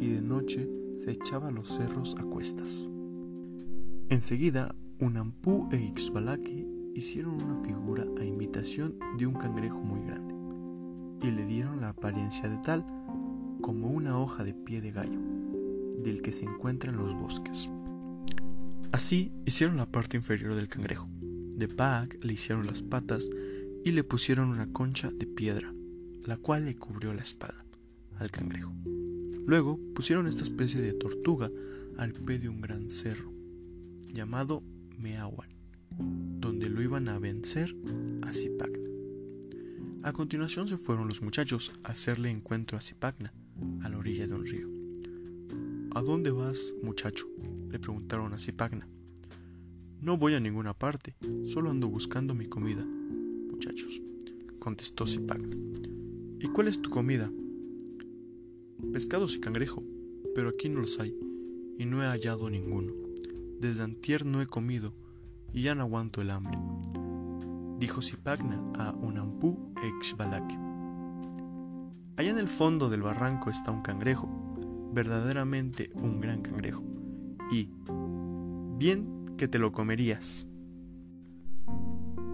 y 0.00 0.08
de 0.08 0.22
noche 0.22 0.68
se 0.98 1.12
echaba 1.12 1.52
los 1.52 1.68
cerros 1.68 2.16
a 2.18 2.24
cuestas. 2.24 2.88
Enseguida, 4.08 4.74
Unampú 4.98 5.68
e 5.70 5.76
Ixbalaki 5.76 6.77
hicieron 6.98 7.42
una 7.42 7.56
figura 7.62 8.04
a 8.18 8.24
imitación 8.24 8.98
de 9.18 9.26
un 9.26 9.34
cangrejo 9.34 9.80
muy 9.80 10.00
grande 10.06 10.34
y 11.26 11.30
le 11.30 11.46
dieron 11.46 11.80
la 11.80 11.88
apariencia 11.88 12.48
de 12.48 12.58
tal 12.58 12.84
como 13.60 13.88
una 13.88 14.18
hoja 14.18 14.44
de 14.44 14.54
pie 14.54 14.80
de 14.80 14.92
gallo, 14.92 15.18
del 16.02 16.22
que 16.22 16.32
se 16.32 16.44
encuentra 16.44 16.90
en 16.90 16.96
los 16.98 17.14
bosques. 17.14 17.70
Así 18.92 19.32
hicieron 19.46 19.76
la 19.76 19.86
parte 19.86 20.16
inferior 20.16 20.54
del 20.54 20.68
cangrejo. 20.68 21.08
De 21.56 21.66
Pag 21.66 22.18
le 22.22 22.34
hicieron 22.34 22.66
las 22.66 22.82
patas 22.82 23.28
y 23.84 23.90
le 23.90 24.04
pusieron 24.04 24.50
una 24.50 24.72
concha 24.72 25.10
de 25.10 25.26
piedra 25.26 25.72
la 26.28 26.36
cual 26.36 26.66
le 26.66 26.76
cubrió 26.76 27.14
la 27.14 27.22
espada 27.22 27.64
al 28.18 28.30
cangrejo. 28.30 28.70
Luego 29.46 29.80
pusieron 29.94 30.26
esta 30.26 30.42
especie 30.42 30.78
de 30.78 30.92
tortuga 30.92 31.50
al 31.96 32.12
pie 32.12 32.38
de 32.38 32.50
un 32.50 32.60
gran 32.60 32.90
cerro, 32.90 33.32
llamado 34.12 34.62
Meawan, 34.98 35.48
donde 35.98 36.68
lo 36.68 36.82
iban 36.82 37.08
a 37.08 37.18
vencer 37.18 37.74
a 38.22 38.32
Zipagna. 38.32 38.88
A 40.02 40.12
continuación 40.12 40.68
se 40.68 40.76
fueron 40.76 41.08
los 41.08 41.22
muchachos 41.22 41.72
a 41.82 41.90
hacerle 41.90 42.30
encuentro 42.30 42.78
a 42.78 42.80
Zipagna, 42.80 43.32
a 43.82 43.88
la 43.88 43.98
orilla 43.98 44.26
de 44.26 44.34
un 44.34 44.46
río. 44.46 44.68
¿A 45.94 46.02
dónde 46.02 46.30
vas, 46.30 46.74
muchacho? 46.82 47.26
le 47.70 47.78
preguntaron 47.78 48.32
a 48.32 48.38
Zipagna. 48.38 48.88
No 50.00 50.16
voy 50.16 50.34
a 50.34 50.40
ninguna 50.40 50.74
parte, 50.74 51.16
solo 51.44 51.70
ando 51.70 51.88
buscando 51.88 52.34
mi 52.34 52.46
comida, 52.46 52.84
muchachos, 52.84 54.00
contestó 54.58 55.06
Zipagna. 55.06 55.56
¿Y 56.40 56.48
cuál 56.48 56.68
es 56.68 56.80
tu 56.80 56.88
comida? 56.88 57.30
Pescados 58.92 59.34
y 59.34 59.40
cangrejo, 59.40 59.82
pero 60.34 60.50
aquí 60.50 60.68
no 60.68 60.80
los 60.80 61.00
hay, 61.00 61.18
y 61.78 61.84
no 61.84 62.02
he 62.02 62.06
hallado 62.06 62.48
ninguno. 62.48 62.92
Desde 63.60 63.82
antier 63.82 64.24
no 64.24 64.40
he 64.40 64.46
comido, 64.46 64.94
y 65.52 65.62
ya 65.62 65.74
no 65.74 65.82
aguanto 65.82 66.20
el 66.20 66.30
hambre. 66.30 66.58
Dijo 67.78 68.02
Zipagna 68.02 68.60
a 68.78 68.92
Unampú 68.92 69.72
e 69.82 70.04
Xbalake. 70.04 70.58
Allá 72.16 72.30
en 72.30 72.38
el 72.38 72.48
fondo 72.48 72.90
del 72.90 73.02
barranco 73.02 73.50
está 73.50 73.70
un 73.70 73.82
cangrejo, 73.82 74.28
verdaderamente 74.92 75.90
un 75.94 76.20
gran 76.20 76.42
cangrejo, 76.42 76.82
y 77.52 77.70
bien 78.76 79.34
que 79.36 79.46
te 79.46 79.58
lo 79.58 79.72
comerías. 79.72 80.46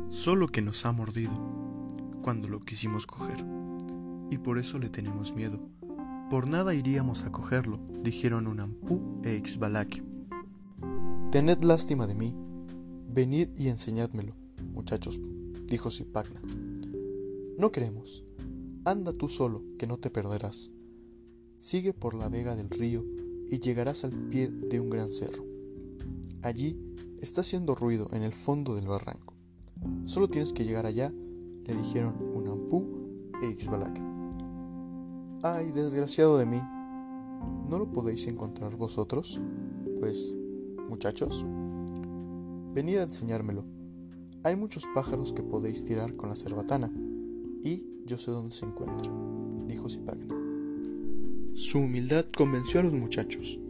Solo 0.08 0.48
que 0.48 0.62
nos 0.62 0.86
ha 0.86 0.92
mordido 0.92 1.32
cuando 2.22 2.48
lo 2.48 2.60
quisimos 2.60 3.06
coger 3.06 3.44
y 4.30 4.38
por 4.38 4.58
eso 4.58 4.78
le 4.78 4.88
tenemos 4.88 5.34
miedo. 5.34 5.60
Por 6.30 6.48
nada 6.48 6.74
iríamos 6.74 7.24
a 7.24 7.30
cogerlo, 7.30 7.80
dijeron 8.02 8.46
Unampú 8.46 9.20
e 9.22 9.34
Ixbalake. 9.36 10.02
Tened 11.30 11.62
lástima 11.62 12.06
de 12.06 12.14
mí, 12.14 12.34
venid 13.14 13.50
y 13.56 13.68
enseñádmelo, 13.68 14.34
muchachos, 14.72 15.20
dijo 15.66 15.88
Zipagna. 15.88 16.42
No 17.56 17.70
queremos. 17.70 18.24
Anda 18.84 19.12
tú 19.12 19.28
solo, 19.28 19.62
que 19.78 19.86
no 19.86 19.98
te 19.98 20.10
perderás. 20.10 20.72
Sigue 21.58 21.92
por 21.92 22.14
la 22.14 22.28
vega 22.28 22.56
del 22.56 22.68
río 22.68 23.04
y 23.48 23.60
llegarás 23.60 24.02
al 24.04 24.10
pie 24.10 24.48
de 24.48 24.80
un 24.80 24.90
gran 24.90 25.12
cerro. 25.12 25.44
Allí 26.42 26.76
está 27.20 27.42
haciendo 27.42 27.76
ruido 27.76 28.08
en 28.10 28.24
el 28.24 28.32
fondo 28.32 28.74
del 28.74 28.88
barranco. 28.88 29.34
Solo 30.06 30.28
tienes 30.28 30.52
que 30.52 30.64
llegar 30.64 30.84
allá, 30.84 31.12
le 31.12 31.74
dijeron 31.74 32.16
Unampú 32.34 33.30
e 33.42 33.50
Ixbalake. 33.50 34.02
Ay, 35.42 35.70
desgraciado 35.70 36.36
de 36.36 36.46
mí. 36.46 36.60
¿No 37.68 37.78
lo 37.78 37.92
podéis 37.92 38.26
encontrar 38.26 38.76
vosotros? 38.76 39.40
Pues, 40.00 40.34
muchachos, 40.88 41.46
venid 42.74 42.96
a 42.96 43.04
enseñármelo. 43.04 43.64
Hay 44.42 44.56
muchos 44.56 44.84
pájaros 44.94 45.32
que 45.32 45.44
podéis 45.44 45.84
tirar 45.84 46.16
con 46.16 46.28
la 46.28 46.34
cerbatana, 46.34 46.92
y 47.62 47.84
yo 48.04 48.18
sé 48.18 48.32
dónde 48.32 48.54
se 48.54 48.66
encuentra, 48.66 49.10
dijo 49.68 49.88
Zipagna. 49.88 50.34
Su 51.54 51.78
humildad 51.78 52.26
convenció 52.36 52.80
a 52.80 52.82
los 52.82 52.94
muchachos, 52.94 53.60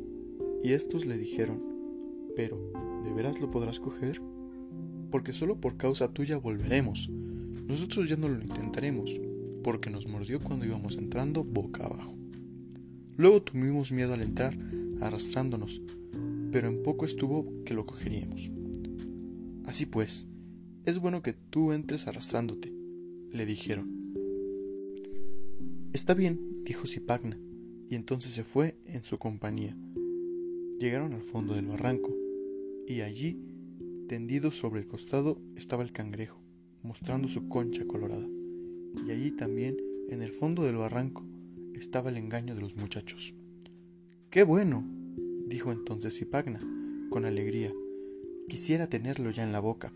y 0.63 0.73
estos 0.73 1.05
le 1.05 1.19
dijeron, 1.19 1.63
pero, 2.35 2.59
¿de 3.05 3.13
veras 3.13 3.41
lo 3.41 3.51
podrás 3.51 3.79
coger? 3.79 4.23
Porque 5.11 5.35
solo 5.35 5.61
por 5.61 5.77
causa 5.77 6.13
tuya 6.13 6.39
volveremos. 6.39 7.11
Nosotros 7.67 8.09
ya 8.09 8.17
no 8.17 8.29
lo 8.29 8.43
intentaremos, 8.43 9.21
porque 9.63 9.91
nos 9.91 10.09
mordió 10.09 10.41
cuando 10.41 10.65
íbamos 10.65 10.97
entrando 10.97 11.45
boca 11.45 11.85
abajo. 11.85 12.15
Luego 13.17 13.43
tuvimos 13.43 13.93
miedo 13.93 14.15
al 14.15 14.23
entrar, 14.23 14.57
arrastrándonos, 15.01 15.83
pero 16.51 16.69
en 16.69 16.83
poco 16.83 17.05
estuvo 17.05 17.63
que 17.65 17.75
lo 17.75 17.87
cogeríamos. 17.87 18.51
Así 19.75 19.87
pues, 19.87 20.29
es 20.85 21.01
bueno 21.01 21.21
que 21.21 21.33
tú 21.33 21.73
entres 21.73 22.07
arrastrándote, 22.07 22.73
le 23.33 23.45
dijeron. 23.45 23.91
Está 25.93 26.15
bien, 26.15 26.63
dijo 26.65 26.87
Zipagna, 26.87 27.41
y 27.91 27.97
entonces 27.97 28.31
se 28.35 28.45
fue 28.45 28.77
en 28.85 29.03
su 29.03 29.19
compañía. 29.19 29.77
Llegaron 30.79 31.13
al 31.13 31.23
fondo 31.23 31.55
del 31.55 31.67
barranco, 31.67 32.15
y 32.87 33.01
allí, 33.01 33.37
tendido 34.07 34.53
sobre 34.53 34.79
el 34.79 34.87
costado, 34.87 35.41
estaba 35.57 35.83
el 35.83 35.91
cangrejo, 35.91 36.41
mostrando 36.85 37.27
su 37.27 37.49
concha 37.49 37.85
colorada. 37.85 38.29
Y 39.05 39.11
allí 39.11 39.33
también, 39.33 39.77
en 40.09 40.23
el 40.23 40.31
fondo 40.31 40.63
del 40.63 40.77
barranco, 40.77 41.27
estaba 41.75 42.11
el 42.11 42.17
engaño 42.17 42.55
de 42.55 42.61
los 42.61 42.77
muchachos. 42.77 43.35
¡Qué 44.31 44.45
bueno! 44.45 44.87
dijo 45.49 45.73
entonces 45.73 46.17
Zipagna, 46.17 46.61
con 47.11 47.25
alegría. 47.25 47.73
Quisiera 48.49 48.89
tenerlo 48.89 49.31
ya 49.31 49.43
en 49.43 49.53
la 49.53 49.61
boca. 49.61 49.93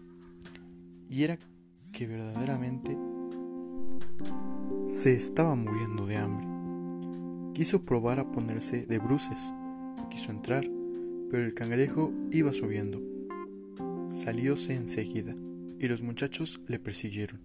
Y 1.11 1.23
era 1.23 1.39
que 1.93 2.07
verdaderamente 2.07 2.97
se 4.87 5.15
estaba 5.15 5.55
muriendo 5.55 6.07
de 6.07 6.17
hambre. 6.17 6.47
Quiso 7.55 7.85
probar 7.85 8.21
a 8.21 8.33
ponerse 8.33 8.87
de 8.87 8.99
bruces, 8.99 9.53
quiso 10.11 10.31
entrar, 10.31 10.69
pero 11.31 11.45
el 11.45 11.55
cangrejo 11.55 12.13
iba 12.31 12.53
subiendo. 12.53 13.03
Salióse 14.09 14.75
enseguida, 14.75 15.35
y 15.79 15.87
los 15.89 16.03
muchachos 16.03 16.61
le 16.69 16.79
persiguieron. 16.79 17.41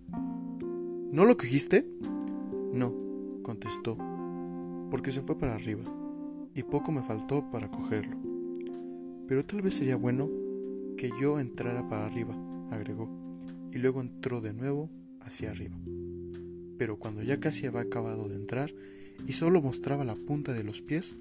¿No 1.11 1.25
lo 1.25 1.35
cogiste? 1.35 1.85
No, 2.71 2.93
contestó, 3.43 3.97
porque 4.89 5.11
se 5.11 5.21
fue 5.21 5.37
para 5.37 5.55
arriba, 5.55 5.83
y 6.55 6.63
poco 6.63 6.91
me 6.91 7.03
faltó 7.03 7.49
para 7.51 7.69
cogerlo. 7.69 8.15
Pero 9.27 9.45
tal 9.45 9.61
vez 9.61 9.75
sería 9.75 9.95
bueno 9.95 10.29
que 10.97 11.09
yo 11.21 11.39
entrara 11.39 11.87
para 11.87 12.05
arriba, 12.05 12.35
agregó, 12.71 13.09
y 13.71 13.77
luego 13.77 14.01
entró 14.01 14.41
de 14.41 14.53
nuevo 14.53 14.89
hacia 15.21 15.51
arriba 15.51 15.77
pero 16.77 16.97
cuando 16.97 17.23
ya 17.23 17.39
casi 17.39 17.65
había 17.65 17.81
acabado 17.81 18.27
de 18.27 18.35
entrar 18.35 18.73
y 19.27 19.31
solo 19.31 19.61
mostraba 19.61 20.03
la 20.03 20.15
punta 20.15 20.53
de 20.53 20.63
los 20.63 20.81
pies, 20.81 21.15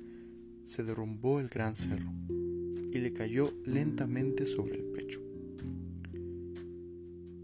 se 0.65 0.83
derrumbó 0.83 1.41
el 1.41 1.49
gran 1.49 1.77
cerro 1.77 2.11
y 2.29 2.99
le 2.99 3.13
cayó 3.13 3.49
lentamente 3.65 4.47
sobre 4.47 4.77
el 4.77 4.85
pecho. 4.87 5.21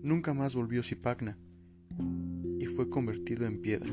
Nunca 0.02 0.34
más 0.34 0.54
volvió 0.54 0.82
Zipagna 0.82 1.38
y 2.58 2.66
fue 2.66 2.88
convertido 2.88 3.46
en 3.46 3.60
piedra. 3.60 3.92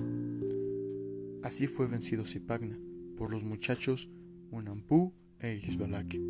Así 1.44 1.68
fue 1.68 1.88
vencido 1.88 2.26
Zipagna 2.26 2.80
por 3.18 3.30
los 3.30 3.44
muchachos 3.44 4.10
Unampú 4.50 5.14
e 5.40 5.62
Isbalaque, 5.68 6.22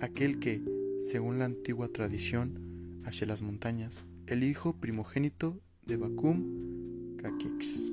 aquel 0.00 0.38
que, 0.38 0.60
según 1.04 1.38
la 1.38 1.44
antigua 1.44 1.88
tradición, 1.88 3.02
hacia 3.04 3.26
las 3.26 3.42
montañas, 3.42 4.06
el 4.26 4.42
hijo 4.42 4.80
primogénito 4.80 5.60
de 5.84 5.98
Bakum 5.98 7.16
Kakix. 7.18 7.92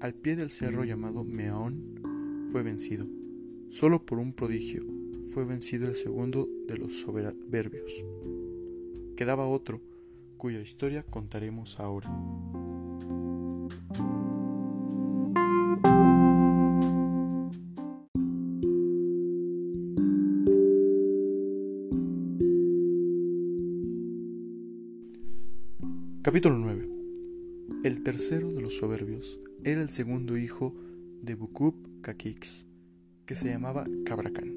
Al 0.00 0.14
pie 0.14 0.36
del 0.36 0.50
cerro 0.52 0.84
llamado 0.84 1.24
Meón 1.24 2.46
fue 2.52 2.62
vencido. 2.62 3.04
Solo 3.70 4.06
por 4.06 4.20
un 4.20 4.32
prodigio 4.32 4.84
fue 5.34 5.44
vencido 5.44 5.88
el 5.88 5.96
segundo 5.96 6.48
de 6.68 6.76
los 6.78 7.00
soberbios. 7.00 8.04
Quedaba 9.16 9.48
otro, 9.48 9.82
cuya 10.36 10.60
historia 10.60 11.02
contaremos 11.02 11.80
ahora. 11.80 12.08
Era 29.64 29.82
el 29.82 29.90
segundo 29.90 30.36
hijo 30.36 30.72
de 31.20 31.34
Bukub 31.34 31.74
Kakix, 32.00 32.64
que 33.26 33.34
se 33.34 33.48
llamaba 33.48 33.84
Cabracán. 34.04 34.54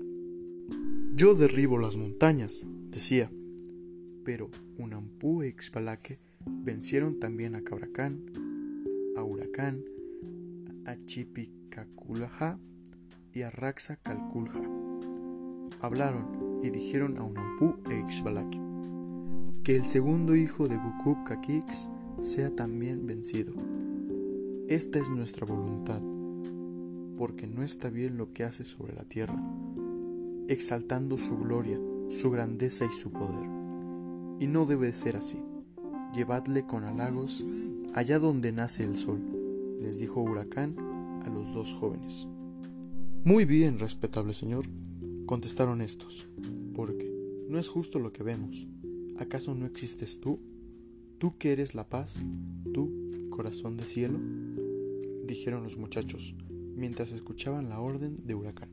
Yo 1.16 1.34
derribo 1.34 1.80
las 1.80 1.96
montañas, 1.96 2.68
decía, 2.92 3.32
pero 4.24 4.52
Unampú 4.78 5.42
e 5.42 5.48
Ixbalaque 5.48 6.20
vencieron 6.46 7.20
también 7.20 7.56
a 7.56 7.64
Cabracán, 7.64 8.26
a 9.18 9.24
Huracán, 9.24 9.84
a 10.86 10.96
Chipicaculaja 11.04 12.60
y 13.34 13.42
a 13.42 13.50
Raxa 13.50 13.96
Calculja. 13.96 14.62
Hablaron 15.80 16.60
y 16.62 16.70
dijeron 16.70 17.18
a 17.18 17.24
Unampú 17.24 17.78
e 17.90 17.98
Ixbalaque 18.00 18.60
que 19.64 19.78
el 19.78 19.86
segundo 19.86 20.36
hijo 20.36 20.68
de 20.68 20.78
Bukub 20.78 21.24
Kakix 21.24 21.90
sea 22.22 22.56
también 22.56 23.08
vencido. 23.08 23.56
Esta 24.72 25.00
es 25.00 25.10
nuestra 25.10 25.46
voluntad, 25.46 26.02
porque 27.18 27.46
no 27.46 27.62
está 27.62 27.90
bien 27.90 28.16
lo 28.16 28.32
que 28.32 28.46
hace 28.46 28.64
sobre 28.64 28.94
la 28.94 29.04
tierra, 29.04 29.38
exaltando 30.48 31.18
su 31.18 31.38
gloria, 31.38 31.78
su 32.08 32.32
grandeza 32.32 32.86
y 32.86 32.92
su 32.94 33.12
poder. 33.12 33.50
Y 34.40 34.48
no 34.48 34.66
debe 34.66 34.94
ser 34.94 35.18
así. 35.18 35.44
Llevadle 36.16 36.66
con 36.66 36.86
halagos 36.86 37.46
allá 37.94 38.18
donde 38.18 38.54
nace 38.54 38.86
el 38.86 38.96
sol, 38.96 39.20
les 39.82 40.00
dijo 40.00 40.22
Huracán 40.22 40.78
a 41.26 41.30
los 41.30 41.54
dos 41.54 41.74
jóvenes. 41.74 42.30
Muy 43.26 43.44
bien, 43.44 43.78
respetable 43.78 44.34
señor, 44.34 44.68
contestaron 45.26 45.82
estos, 45.82 46.30
porque 46.74 47.12
no 47.50 47.60
es 47.60 47.68
justo 47.68 48.00
lo 48.00 48.14
que 48.14 48.24
vemos 48.24 48.70
¿Acaso 49.18 49.54
no 49.54 49.66
existes 49.66 50.22
tú? 50.22 50.40
¿Tú 51.18 51.38
que 51.38 51.52
eres 51.52 51.76
la 51.76 51.90
paz? 51.90 52.16
¿Tú, 52.74 52.90
corazón 53.32 53.76
de 53.76 53.84
cielo? 53.84 54.18
Dijeron 55.26 55.64
los 55.64 55.78
muchachos, 55.78 56.36
mientras 56.76 57.12
escuchaban 57.12 57.70
la 57.70 57.80
orden 57.80 58.18
de 58.26 58.36
Huracán. 58.36 58.70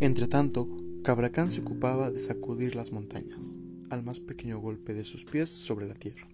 Entretanto, 0.00 0.68
Cabracán 1.02 1.50
se 1.50 1.60
ocupaba 1.60 2.10
de 2.10 2.20
sacudir 2.20 2.74
las 2.74 2.92
montañas, 2.92 3.58
al 3.90 4.02
más 4.02 4.20
pequeño 4.20 4.58
golpe 4.60 4.94
de 4.94 5.04
sus 5.04 5.24
pies 5.24 5.48
sobre 5.48 5.86
la 5.86 5.94
tierra. 5.94 6.28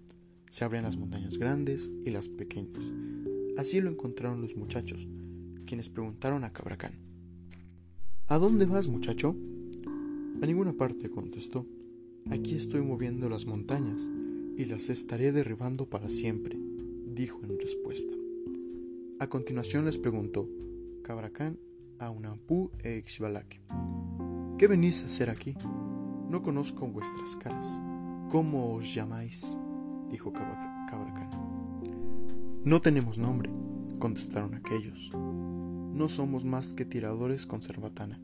Se 0.51 0.65
abrían 0.65 0.85
las 0.85 0.97
montañas 0.97 1.39
grandes 1.39 1.91
y 2.05 2.11
las 2.11 2.29
pequeñas. 2.29 2.95
Así 3.57 3.81
lo 3.81 3.91
encontraron 3.91 4.41
los 4.41 4.57
muchachos, 4.57 5.09
quienes 5.67 5.89
preguntaron 5.89 6.45
a 6.45 6.53
Cabracán. 6.53 6.95
¿A 8.29 8.39
dónde 8.39 8.67
vas, 8.67 8.89
muchacho? 8.89 9.37
A 10.43 10.47
ninguna 10.47 10.73
parte, 10.73 11.11
contestó. 11.11 11.67
Aquí 12.31 12.55
estoy 12.55 12.83
moviendo 12.83 13.31
las 13.31 13.47
montañas 13.47 14.11
y 14.57 14.65
las 14.65 14.91
estaré 14.91 15.33
derribando 15.33 15.89
para 15.89 16.11
siempre, 16.11 16.59
dijo 17.15 17.45
en 17.45 17.59
respuesta. 17.59 18.15
A 19.19 19.29
continuación 19.29 19.87
les 19.87 19.97
preguntó 19.97 20.47
Cabracán 21.03 21.59
a 21.99 22.11
Unampú 22.11 22.71
e 22.85 22.99
Ixbalaque, 22.99 23.63
¿qué 24.59 24.69
venís 24.69 25.03
a 25.03 25.07
hacer 25.07 25.31
aquí? 25.31 25.55
No 26.29 26.43
conozco 26.43 26.87
vuestras 26.87 27.35
caras. 27.37 27.81
¿Cómo 28.31 28.75
os 28.75 28.95
llamáis? 28.95 29.59
dijo 30.11 30.35
Cabracán. 30.35 31.31
No 32.63 32.83
tenemos 32.83 33.17
nombre, 33.17 33.51
contestaron 33.99 34.55
aquellos. 34.55 35.11
No 35.15 36.11
somos 36.11 36.45
más 36.45 36.75
que 36.75 36.85
tiradores 36.85 37.47
con 37.47 37.63
cerbatana 37.63 38.21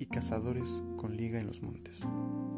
y 0.00 0.06
cazadores 0.06 0.82
con 0.96 1.16
liga 1.16 1.38
en 1.38 1.46
los 1.46 1.62
montes. 1.62 2.04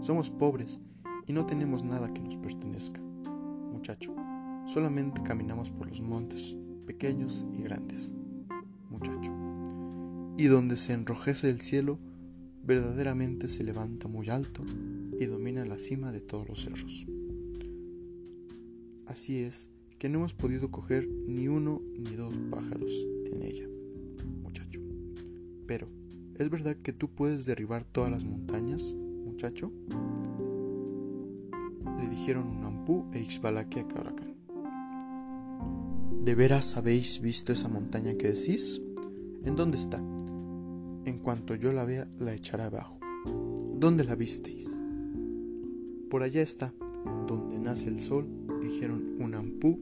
Somos 0.00 0.30
pobres 0.30 0.80
y 1.26 1.34
no 1.34 1.44
tenemos 1.44 1.84
nada 1.84 2.14
que 2.14 2.22
nos 2.22 2.38
pertenezca. 2.38 3.02
Muchacho, 3.02 4.16
solamente 4.64 5.22
caminamos 5.22 5.68
por 5.68 5.88
los 5.88 6.00
montes, 6.00 6.56
pequeños 6.86 7.44
y 7.52 7.62
grandes. 7.62 8.14
Muchacho. 8.90 9.32
Y 10.38 10.46
donde 10.46 10.76
se 10.76 10.92
enrojece 10.92 11.50
el 11.50 11.60
cielo, 11.60 11.98
verdaderamente 12.64 13.48
se 13.48 13.64
levanta 13.64 14.08
muy 14.08 14.30
alto 14.30 14.62
y 15.18 15.24
domina 15.26 15.64
la 15.64 15.78
cima 15.78 16.12
de 16.12 16.20
todos 16.20 16.48
los 16.48 16.62
cerros. 16.62 17.06
Así 19.06 19.38
es 19.38 19.70
que 19.98 20.08
no 20.08 20.18
hemos 20.18 20.34
podido 20.34 20.70
coger 20.70 21.08
ni 21.08 21.48
uno 21.48 21.82
ni 21.96 22.16
dos 22.16 22.38
pájaros 22.50 22.92
en 23.32 23.42
ella, 23.42 23.66
muchacho. 24.42 24.80
Pero, 25.66 25.88
¿Es 26.38 26.50
verdad 26.50 26.76
que 26.76 26.92
tú 26.92 27.08
puedes 27.08 27.46
derribar 27.46 27.84
todas 27.84 28.10
las 28.10 28.24
montañas, 28.24 28.94
muchacho? 28.94 29.72
Le 31.98 32.08
dijeron 32.10 32.48
Unampú 32.48 33.06
e 33.14 33.20
a 33.20 33.88
Cabracán. 33.88 34.35
¿De 36.26 36.34
veras 36.34 36.76
habéis 36.76 37.20
visto 37.20 37.52
esa 37.52 37.68
montaña 37.68 38.16
que 38.16 38.26
decís? 38.26 38.82
¿En 39.44 39.54
dónde 39.54 39.78
está? 39.78 39.98
En 41.04 41.20
cuanto 41.22 41.54
yo 41.54 41.72
la 41.72 41.84
vea, 41.84 42.08
la 42.18 42.34
echaré 42.34 42.64
abajo. 42.64 42.98
¿Dónde 43.78 44.02
la 44.02 44.16
visteis? 44.16 44.82
Por 46.10 46.24
allá 46.24 46.42
está, 46.42 46.74
donde 47.28 47.60
nace 47.60 47.86
el 47.86 48.00
sol, 48.00 48.26
dijeron 48.60 49.14
Unampú 49.20 49.78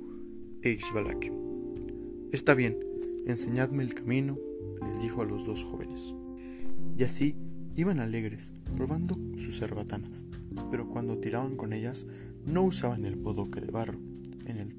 e 0.60 0.72
Ixbalaque. 0.72 1.32
Está 2.30 2.52
bien, 2.52 2.78
enseñadme 3.24 3.82
el 3.82 3.94
camino, 3.94 4.36
les 4.86 5.00
dijo 5.00 5.22
a 5.22 5.24
los 5.24 5.46
dos 5.46 5.64
jóvenes. 5.64 6.14
Y 6.94 7.04
así 7.04 7.36
iban 7.74 8.00
alegres, 8.00 8.52
probando 8.76 9.16
sus 9.38 9.60
cerbatanas, 9.60 10.26
pero 10.70 10.90
cuando 10.90 11.16
tiraban 11.16 11.56
con 11.56 11.72
ellas 11.72 12.06
no 12.44 12.64
usaban 12.64 13.06
el 13.06 13.16
bodoque 13.16 13.62
de 13.62 13.70
barro, 13.70 13.98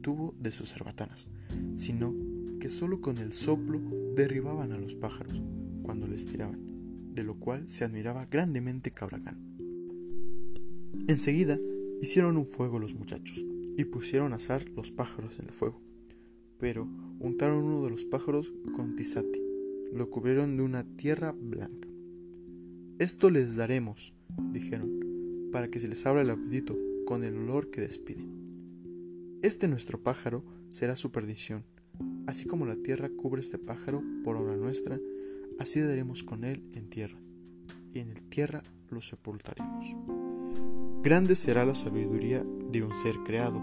detuvo 0.05 0.35
de 0.39 0.51
sus 0.51 0.71
cerbatanas, 0.71 1.29
sino 1.77 2.13
que 2.59 2.69
solo 2.69 3.01
con 3.01 3.17
el 3.17 3.33
soplo 3.33 3.81
derribaban 4.15 4.71
a 4.71 4.77
los 4.77 4.93
pájaros 4.93 5.41
cuando 5.81 6.05
les 6.05 6.27
tiraban, 6.27 6.59
de 7.15 7.23
lo 7.23 7.39
cual 7.39 7.67
se 7.67 7.85
admiraba 7.85 8.27
grandemente 8.27 8.91
Cabracán. 8.91 9.39
Enseguida 11.07 11.57
hicieron 12.03 12.37
un 12.37 12.45
fuego 12.45 12.77
los 12.77 12.93
muchachos 12.93 13.43
y 13.77 13.85
pusieron 13.85 14.33
a 14.33 14.35
asar 14.35 14.69
los 14.75 14.91
pájaros 14.91 15.39
en 15.39 15.45
el 15.45 15.51
fuego, 15.51 15.81
pero 16.59 16.87
untaron 17.19 17.63
uno 17.63 17.83
de 17.83 17.89
los 17.89 18.05
pájaros 18.05 18.53
con 18.75 18.95
tizate, 18.95 19.41
lo 19.91 20.11
cubrieron 20.11 20.55
de 20.55 20.61
una 20.61 20.83
tierra 20.83 21.31
blanca. 21.31 21.89
Esto 22.99 23.31
les 23.31 23.55
daremos, 23.55 24.13
dijeron, 24.53 25.49
para 25.51 25.71
que 25.71 25.79
se 25.79 25.87
les 25.87 26.05
abra 26.05 26.21
el 26.21 26.29
apetito 26.29 26.77
con 27.07 27.23
el 27.23 27.35
olor 27.37 27.71
que 27.71 27.81
despide. 27.81 28.34
Este 29.45 29.67
nuestro 29.67 30.01
pájaro 30.01 30.43
será 30.71 30.95
su 30.95 31.11
perdición, 31.11 31.65
así 32.25 32.47
como 32.47 32.65
la 32.65 32.77
tierra 32.77 33.11
cubre 33.15 33.41
este 33.41 33.59
pájaro 33.59 34.01
por 34.23 34.37
obra 34.37 34.55
nuestra, 34.55 34.99
así 35.59 35.81
daremos 35.81 36.23
con 36.23 36.43
él 36.43 36.63
en 36.73 36.89
tierra, 36.89 37.19
y 37.93 37.99
en 37.99 38.09
el 38.09 38.23
tierra 38.23 38.63
lo 38.89 39.01
sepultaremos. 39.01 39.95
Grande 41.03 41.35
será 41.35 41.63
la 41.63 41.75
sabiduría 41.75 42.43
de 42.71 42.81
un 42.81 42.91
ser 42.95 43.17
creado, 43.23 43.61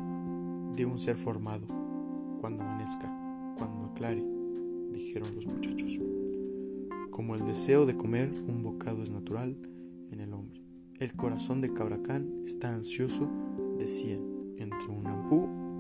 de 0.76 0.86
un 0.86 1.00
ser 1.00 1.16
formado, 1.16 1.66
cuando 2.40 2.62
amanezca, 2.62 3.12
cuando 3.58 3.86
aclare, 3.86 4.24
dijeron 4.92 5.34
los 5.34 5.46
muchachos. 5.46 5.98
Como 7.10 7.34
el 7.34 7.44
deseo 7.44 7.86
de 7.86 7.96
comer 7.96 8.32
un 8.46 8.62
bocado 8.62 9.02
es 9.02 9.10
natural 9.10 9.56
en 10.12 10.20
el 10.20 10.32
hombre, 10.32 10.62
el 11.00 11.12
corazón 11.14 11.60
de 11.60 11.74
Cabracán 11.74 12.44
está 12.46 12.72
ansioso, 12.72 13.28
decían, 13.80 14.20
entre 14.58 14.86
un 14.86 15.08
ampú 15.08 15.71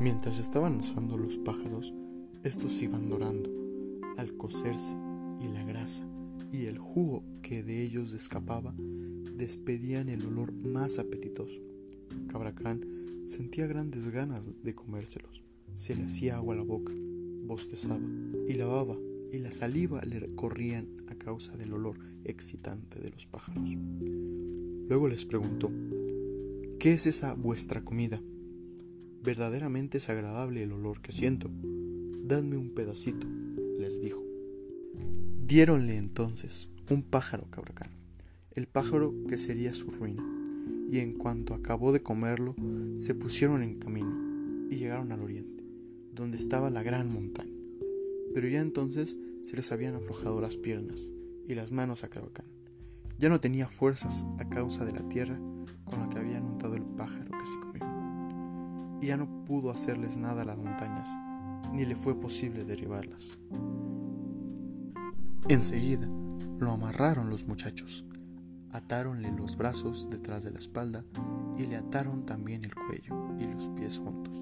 Mientras 0.00 0.38
estaban 0.38 0.78
asando 0.78 1.16
los 1.16 1.38
pájaros, 1.38 1.94
estos 2.42 2.80
iban 2.82 3.08
dorando, 3.08 3.50
al 4.16 4.36
cocerse, 4.36 4.96
y 5.40 5.48
la 5.48 5.62
grasa 5.64 6.04
y 6.52 6.66
el 6.66 6.78
jugo 6.78 7.24
que 7.42 7.62
de 7.62 7.82
ellos 7.82 8.12
escapaba 8.12 8.74
despedían 9.34 10.08
el 10.08 10.24
olor 10.26 10.52
más 10.52 10.98
apetitoso. 10.98 11.60
Cabracán 12.28 12.84
sentía 13.26 13.66
grandes 13.66 14.10
ganas 14.10 14.50
de 14.62 14.74
comérselos. 14.74 15.42
Se 15.74 15.94
le 15.94 16.04
hacía 16.04 16.36
agua 16.36 16.54
a 16.54 16.58
la 16.58 16.64
boca, 16.64 16.92
bostezaba 17.44 18.00
y 18.48 18.54
lavaba, 18.54 18.96
y 19.30 19.38
la 19.38 19.52
saliva 19.52 20.02
le 20.02 20.20
recorrían 20.20 20.88
a 21.08 21.14
causa 21.14 21.56
del 21.56 21.74
olor 21.74 21.98
excitante 22.24 22.98
de 22.98 23.10
los 23.10 23.26
pájaros. 23.26 23.76
Luego 24.88 25.06
les 25.06 25.26
preguntó, 25.26 25.70
¿qué 26.78 26.92
es 26.92 27.08
esa 27.08 27.34
vuestra 27.34 27.84
comida? 27.84 28.22
Verdaderamente 29.22 29.98
es 29.98 30.08
agradable 30.10 30.62
el 30.62 30.72
olor 30.72 31.00
que 31.00 31.10
siento. 31.10 31.50
Dadme 32.22 32.56
un 32.56 32.70
pedacito, 32.70 33.26
les 33.78 34.00
dijo. 34.00 34.24
Diéronle 35.44 35.96
entonces 35.96 36.68
un 36.88 37.02
pájaro 37.02 37.48
cabracán, 37.50 37.90
el 38.52 38.68
pájaro 38.68 39.12
que 39.28 39.38
sería 39.38 39.72
su 39.74 39.90
ruina, 39.90 40.22
y 40.88 40.98
en 40.98 41.14
cuanto 41.14 41.52
acabó 41.52 41.92
de 41.92 42.02
comerlo, 42.02 42.54
se 42.96 43.14
pusieron 43.14 43.62
en 43.62 43.78
camino 43.80 44.68
y 44.70 44.76
llegaron 44.76 45.10
al 45.10 45.20
oriente, 45.20 45.64
donde 46.12 46.36
estaba 46.38 46.70
la 46.70 46.84
gran 46.84 47.12
montaña. 47.12 47.58
Pero 48.34 48.46
ya 48.46 48.60
entonces 48.60 49.18
se 49.42 49.56
les 49.56 49.72
habían 49.72 49.96
aflojado 49.96 50.40
las 50.40 50.56
piernas 50.56 51.12
y 51.46 51.54
las 51.54 51.72
manos 51.72 52.04
a 52.04 52.08
Cabracán. 52.08 52.46
Ya 53.18 53.28
no 53.28 53.40
tenía 53.40 53.68
fuerzas 53.68 54.24
a 54.38 54.48
causa 54.48 54.84
de 54.84 54.92
la 54.92 55.08
tierra 55.08 55.36
con 55.84 56.00
la 56.00 56.08
que 56.08 56.18
habían 56.18 56.44
untado 56.44 56.74
el 56.74 56.84
pájaro 56.84 57.30
que 57.36 57.46
se 57.46 57.58
comió. 57.58 58.98
Y 59.00 59.06
ya 59.06 59.16
no 59.16 59.44
pudo 59.44 59.70
hacerles 59.70 60.16
nada 60.16 60.42
a 60.42 60.44
las 60.44 60.58
montañas, 60.58 61.18
ni 61.72 61.84
le 61.84 61.96
fue 61.96 62.20
posible 62.20 62.64
derribarlas. 62.64 63.38
Enseguida 65.48 66.08
lo 66.58 66.72
amarraron 66.72 67.28
los 67.28 67.46
muchachos, 67.46 68.04
atáronle 68.70 69.32
los 69.32 69.56
brazos 69.56 70.08
detrás 70.10 70.44
de 70.44 70.52
la 70.52 70.58
espalda 70.58 71.04
y 71.56 71.66
le 71.66 71.76
ataron 71.76 72.24
también 72.24 72.64
el 72.64 72.74
cuello 72.74 73.36
y 73.40 73.46
los 73.46 73.68
pies 73.70 73.98
juntos. 73.98 74.36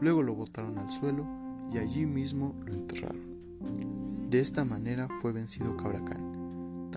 Luego 0.00 0.22
lo 0.22 0.34
botaron 0.34 0.78
al 0.78 0.90
suelo 0.90 1.26
y 1.72 1.78
allí 1.78 2.06
mismo 2.06 2.54
lo 2.66 2.72
enterraron. 2.74 4.30
De 4.30 4.40
esta 4.40 4.64
manera 4.64 5.08
fue 5.22 5.32
vencido 5.32 5.76
Cabracán, 5.76 6.45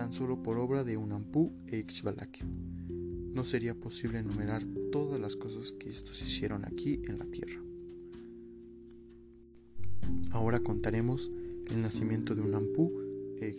tan 0.00 0.14
solo 0.14 0.42
por 0.42 0.56
obra 0.56 0.82
de 0.82 0.96
Unampú 0.96 1.52
e 1.66 1.76
Ixbalaque. 1.76 2.42
No 3.34 3.44
sería 3.44 3.74
posible 3.74 4.20
enumerar 4.20 4.62
todas 4.90 5.20
las 5.20 5.36
cosas 5.36 5.72
que 5.72 5.90
estos 5.90 6.22
hicieron 6.22 6.64
aquí 6.64 7.02
en 7.04 7.18
la 7.18 7.26
tierra. 7.26 7.60
Ahora 10.30 10.60
contaremos 10.60 11.30
el 11.70 11.82
nacimiento 11.82 12.34
de 12.34 12.40
Unampú 12.40 12.90
e 13.42 13.54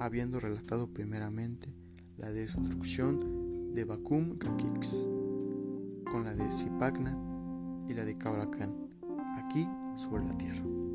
habiendo 0.00 0.40
relatado 0.40 0.88
primeramente 0.88 1.72
la 2.18 2.32
destrucción 2.32 3.72
de 3.72 3.84
Bakum 3.84 4.38
Kakix, 4.38 5.08
con 6.10 6.24
la 6.24 6.34
de 6.34 6.50
Zipagna 6.50 7.16
y 7.88 7.94
la 7.94 8.04
de 8.04 8.18
Cabracán, 8.18 8.74
aquí 9.38 9.68
sobre 9.94 10.24
la 10.24 10.36
tierra. 10.36 10.89